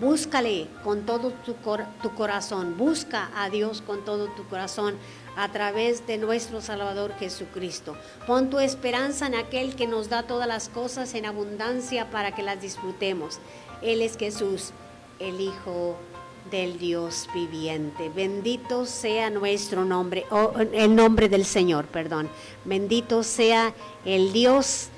[0.00, 1.54] Búscale con todo tu,
[2.02, 4.96] tu, corazón, busca a Dios con todo tu corazón
[5.36, 7.96] a través de nuestro Salvador Jesucristo.
[8.26, 12.42] Pon tu esperanza en aquel que nos da todas las cosas en abundancia para que
[12.42, 13.38] las disfrutemos.
[13.82, 14.72] Él es Jesús.
[15.18, 15.96] el Hijo
[16.50, 18.10] del Dios viviente.
[18.14, 22.28] Bendito sea nuestro nombre, o el nombre del Señor, perdón.
[22.64, 24.88] Bendito sea el Dios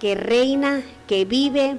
[0.00, 1.78] que reina, que vive,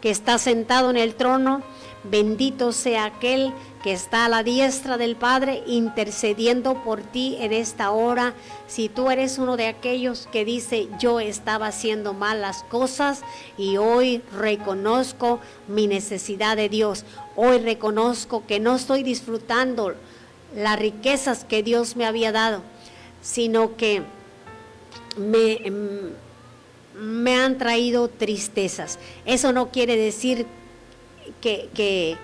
[0.00, 1.62] que está sentado en el trono.
[2.10, 3.52] Bendito sea aquel
[3.82, 8.34] que está a la diestra del Padre intercediendo por ti en esta hora.
[8.66, 13.22] Si tú eres uno de aquellos que dice, yo estaba haciendo mal las cosas
[13.56, 17.04] y hoy reconozco mi necesidad de Dios.
[17.34, 19.94] Hoy reconozco que no estoy disfrutando
[20.54, 22.62] las riquezas que Dios me había dado,
[23.20, 24.02] sino que
[25.16, 25.60] me,
[26.98, 28.98] me han traído tristezas.
[29.24, 30.65] Eso no quiere decir que,
[31.42, 32.16] que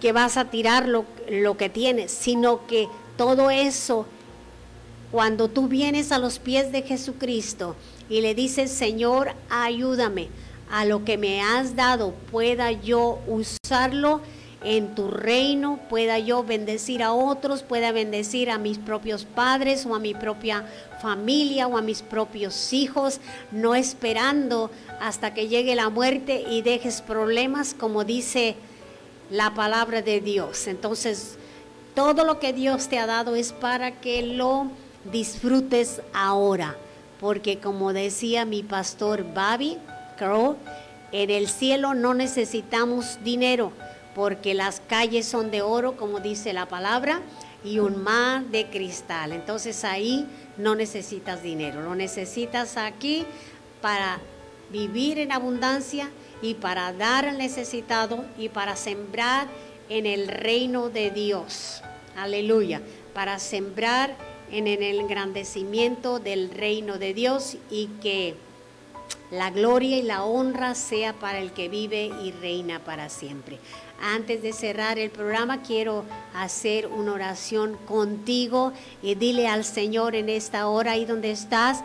[0.00, 4.06] que vas a tirar lo, que tienes, sino que todo eso,
[5.10, 7.76] cuando tú vienes a los pies de Jesucristo
[8.08, 10.28] y le dices, Señor, ayúdame
[10.70, 14.20] a lo que me has dado, pueda yo usarlo
[14.62, 19.94] en tu reino, pueda yo bendecir a otros, pueda bendecir a mis propios padres o
[19.94, 20.64] a mi propia
[21.00, 23.20] familia o a mis propios hijos,
[23.52, 24.70] no esperando
[25.00, 28.56] hasta que llegue la muerte y dejes problemas, como dice
[29.30, 30.66] la palabra de Dios.
[30.66, 31.36] Entonces,
[31.94, 34.68] todo lo que Dios te ha dado es para que lo
[35.10, 36.76] disfrutes ahora.
[37.20, 39.78] Porque como decía mi pastor Babi
[40.16, 40.56] Crow,
[41.12, 43.72] en el cielo no necesitamos dinero,
[44.18, 47.20] porque las calles son de oro, como dice la palabra,
[47.62, 49.30] y un mar de cristal.
[49.30, 50.26] Entonces ahí
[50.56, 53.24] no necesitas dinero, lo necesitas aquí
[53.80, 54.18] para
[54.72, 56.10] vivir en abundancia
[56.42, 59.46] y para dar al necesitado y para sembrar
[59.88, 61.80] en el reino de Dios.
[62.16, 62.82] Aleluya.
[63.14, 64.16] Para sembrar
[64.50, 68.34] en el engrandecimiento del reino de Dios y que
[69.30, 73.58] la gloria y la honra sea para el que vive y reina para siempre.
[74.00, 78.72] Antes de cerrar el programa, quiero hacer una oración contigo
[79.02, 81.82] y dile al Señor en esta hora ahí donde estás,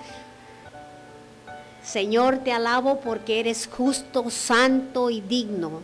[1.83, 5.81] Señor, te alabo porque eres justo, santo y digno,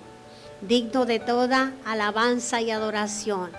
[0.62, 3.50] digno de toda alabanza y adoración.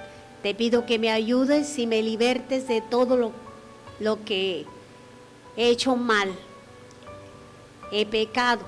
[0.43, 3.33] Te pido que me ayudes y me libertes de todo lo,
[3.99, 4.65] lo que
[5.57, 6.33] he hecho mal,
[7.91, 8.63] he pecado.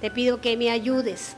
[0.00, 1.36] Te pido que me ayudes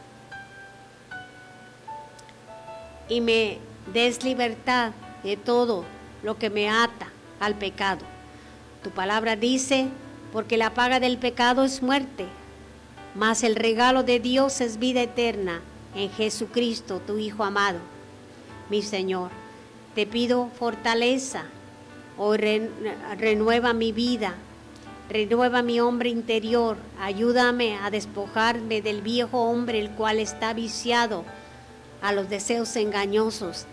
[3.10, 3.58] y me
[3.92, 4.92] des libertad
[5.22, 5.84] de todo
[6.22, 7.08] lo que me ata
[7.40, 8.06] al pecado.
[8.82, 9.88] Tu palabra dice,
[10.32, 12.26] porque la paga del pecado es muerte,
[13.14, 15.60] mas el regalo de Dios es vida eterna
[15.94, 17.80] en Jesucristo, tu Hijo amado.
[18.70, 19.30] Mi Señor,
[19.96, 21.44] te pido fortaleza,
[22.16, 22.38] hoy
[23.18, 24.34] renueva mi vida,
[25.08, 31.24] renueva mi hombre interior, ayúdame a despojarme del viejo hombre el cual está viciado
[32.02, 33.66] a los deseos engañosos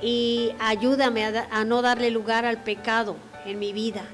[0.00, 4.04] y ayúdame a, no darle lugar al pecado en mi vida,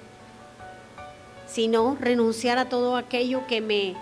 [1.47, 3.95] sino renunciar a todo aquello que me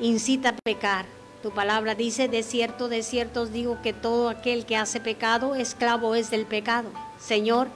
[0.00, 1.06] incita a pecar.
[1.42, 5.54] Tu palabra dice, de cierto, de cierto os digo que todo aquel que hace pecado,
[5.54, 6.90] esclavo es del pecado.
[7.18, 7.68] Señor,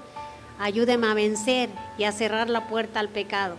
[0.59, 3.57] ayúdame a vencer y a cerrar la puerta al pecado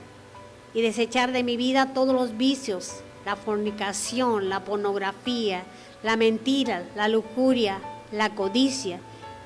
[0.74, 5.64] y desechar de mi vida todos los vicios, la fornicación, la pornografía,
[6.04, 7.80] la mentira, la lujuria,
[8.12, 9.00] la codicia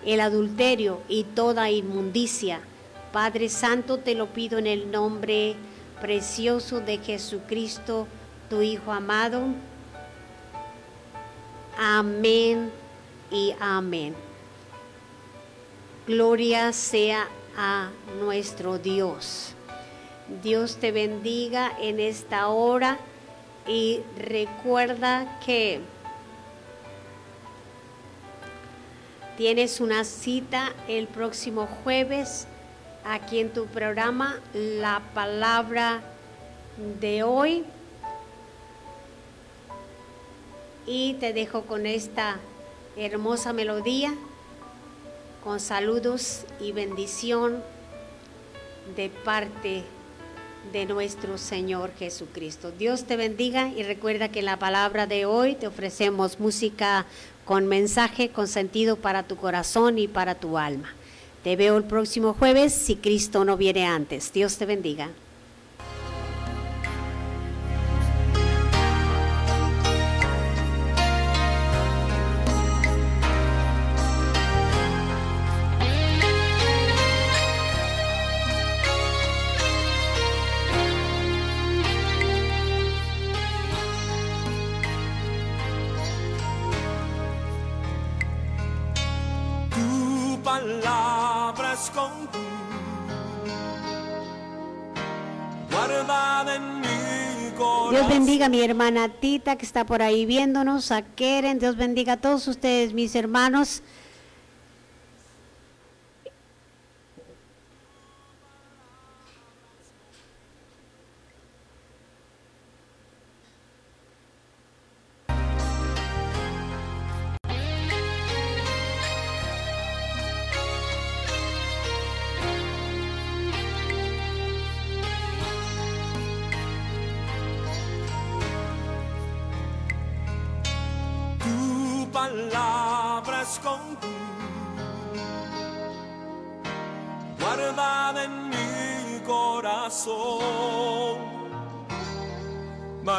[0.05, 2.59] el adulterio y toda inmundicia.
[3.11, 5.55] Padre Santo, te lo pido en el nombre
[5.99, 8.07] precioso de Jesucristo,
[8.49, 9.41] tu Hijo amado.
[11.77, 12.71] Amén
[13.31, 14.15] y amén.
[16.07, 17.27] Gloria sea
[17.57, 17.89] a
[18.19, 19.53] nuestro Dios.
[20.43, 22.99] Dios te bendiga en esta hora
[23.67, 25.81] y recuerda que
[29.37, 32.47] Tienes una cita el próximo jueves
[33.03, 36.01] aquí en tu programa La Palabra
[37.01, 37.65] de hoy.
[40.85, 42.37] Y te dejo con esta
[42.95, 44.15] hermosa melodía,
[45.43, 47.61] con saludos y bendición
[48.95, 49.83] de parte
[50.71, 52.71] de nuestro Señor Jesucristo.
[52.71, 57.05] Dios te bendiga y recuerda que la palabra de hoy te ofrecemos música
[57.45, 60.93] con mensaje, con sentido para tu corazón y para tu alma.
[61.43, 64.33] Te veo el próximo jueves si Cristo no viene antes.
[64.33, 65.09] Dios te bendiga.
[98.45, 102.47] A mi hermana Tita que está por ahí viéndonos, a Keren, Dios bendiga a todos
[102.47, 103.81] ustedes, mis hermanos.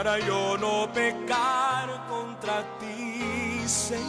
[0.06, 4.04] Para yo no pecar contra ti, Señor.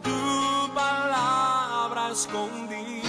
[0.00, 3.02] Tu palabra escondí,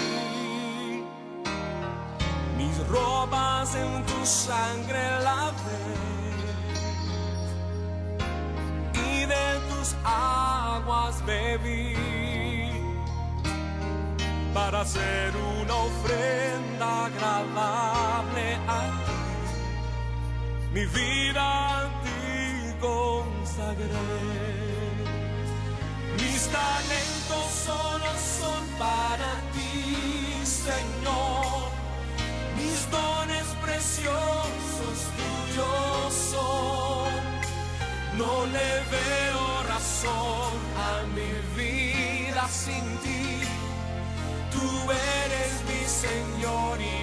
[2.58, 5.86] mis ropas en tu sangre lavé
[9.06, 11.94] y de tus aguas bebí
[14.52, 15.32] para hacer
[15.62, 17.91] una ofrenda agradable.
[20.74, 21.42] Mi vida
[21.80, 23.90] a ti consagré.
[26.16, 31.72] Mis talentos solo son para ti, Señor.
[32.56, 37.12] Mis dones preciosos tuyos son.
[38.18, 40.54] No le veo razón
[40.90, 41.32] a mi
[41.62, 43.42] vida sin ti.
[44.54, 47.01] Tú eres mi Señor y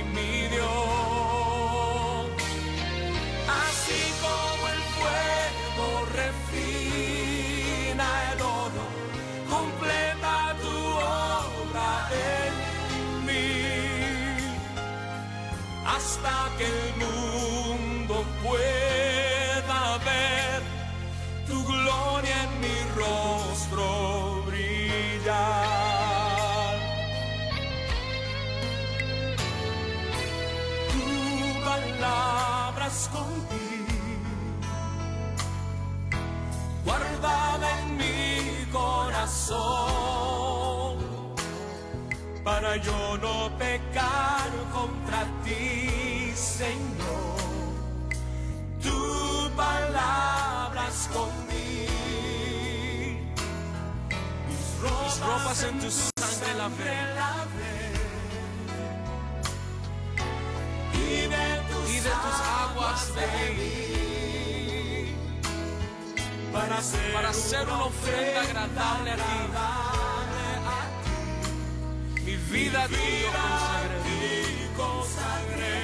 [39.48, 40.98] corazón.
[42.44, 47.38] Para yo no pecar contra ti, Señor.
[48.82, 51.86] Tu palabra escondí,
[54.48, 56.98] mis ropas, ropas en tu sangre lavé.
[60.94, 64.07] Y de tus, y de tus aguas bebí
[66.52, 67.30] para hacer, para
[67.64, 69.22] una ofrenda agradable a ti.
[72.24, 75.80] Mi vida a ti yo consagré.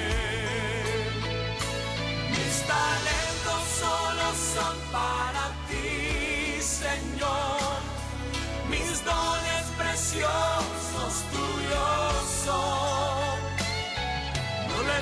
[2.29, 7.79] Mis talentos solo son para ti, Señor.
[8.69, 12.13] Mis dones preciosos tuyos
[12.45, 13.39] son.
[14.69, 14.97] No le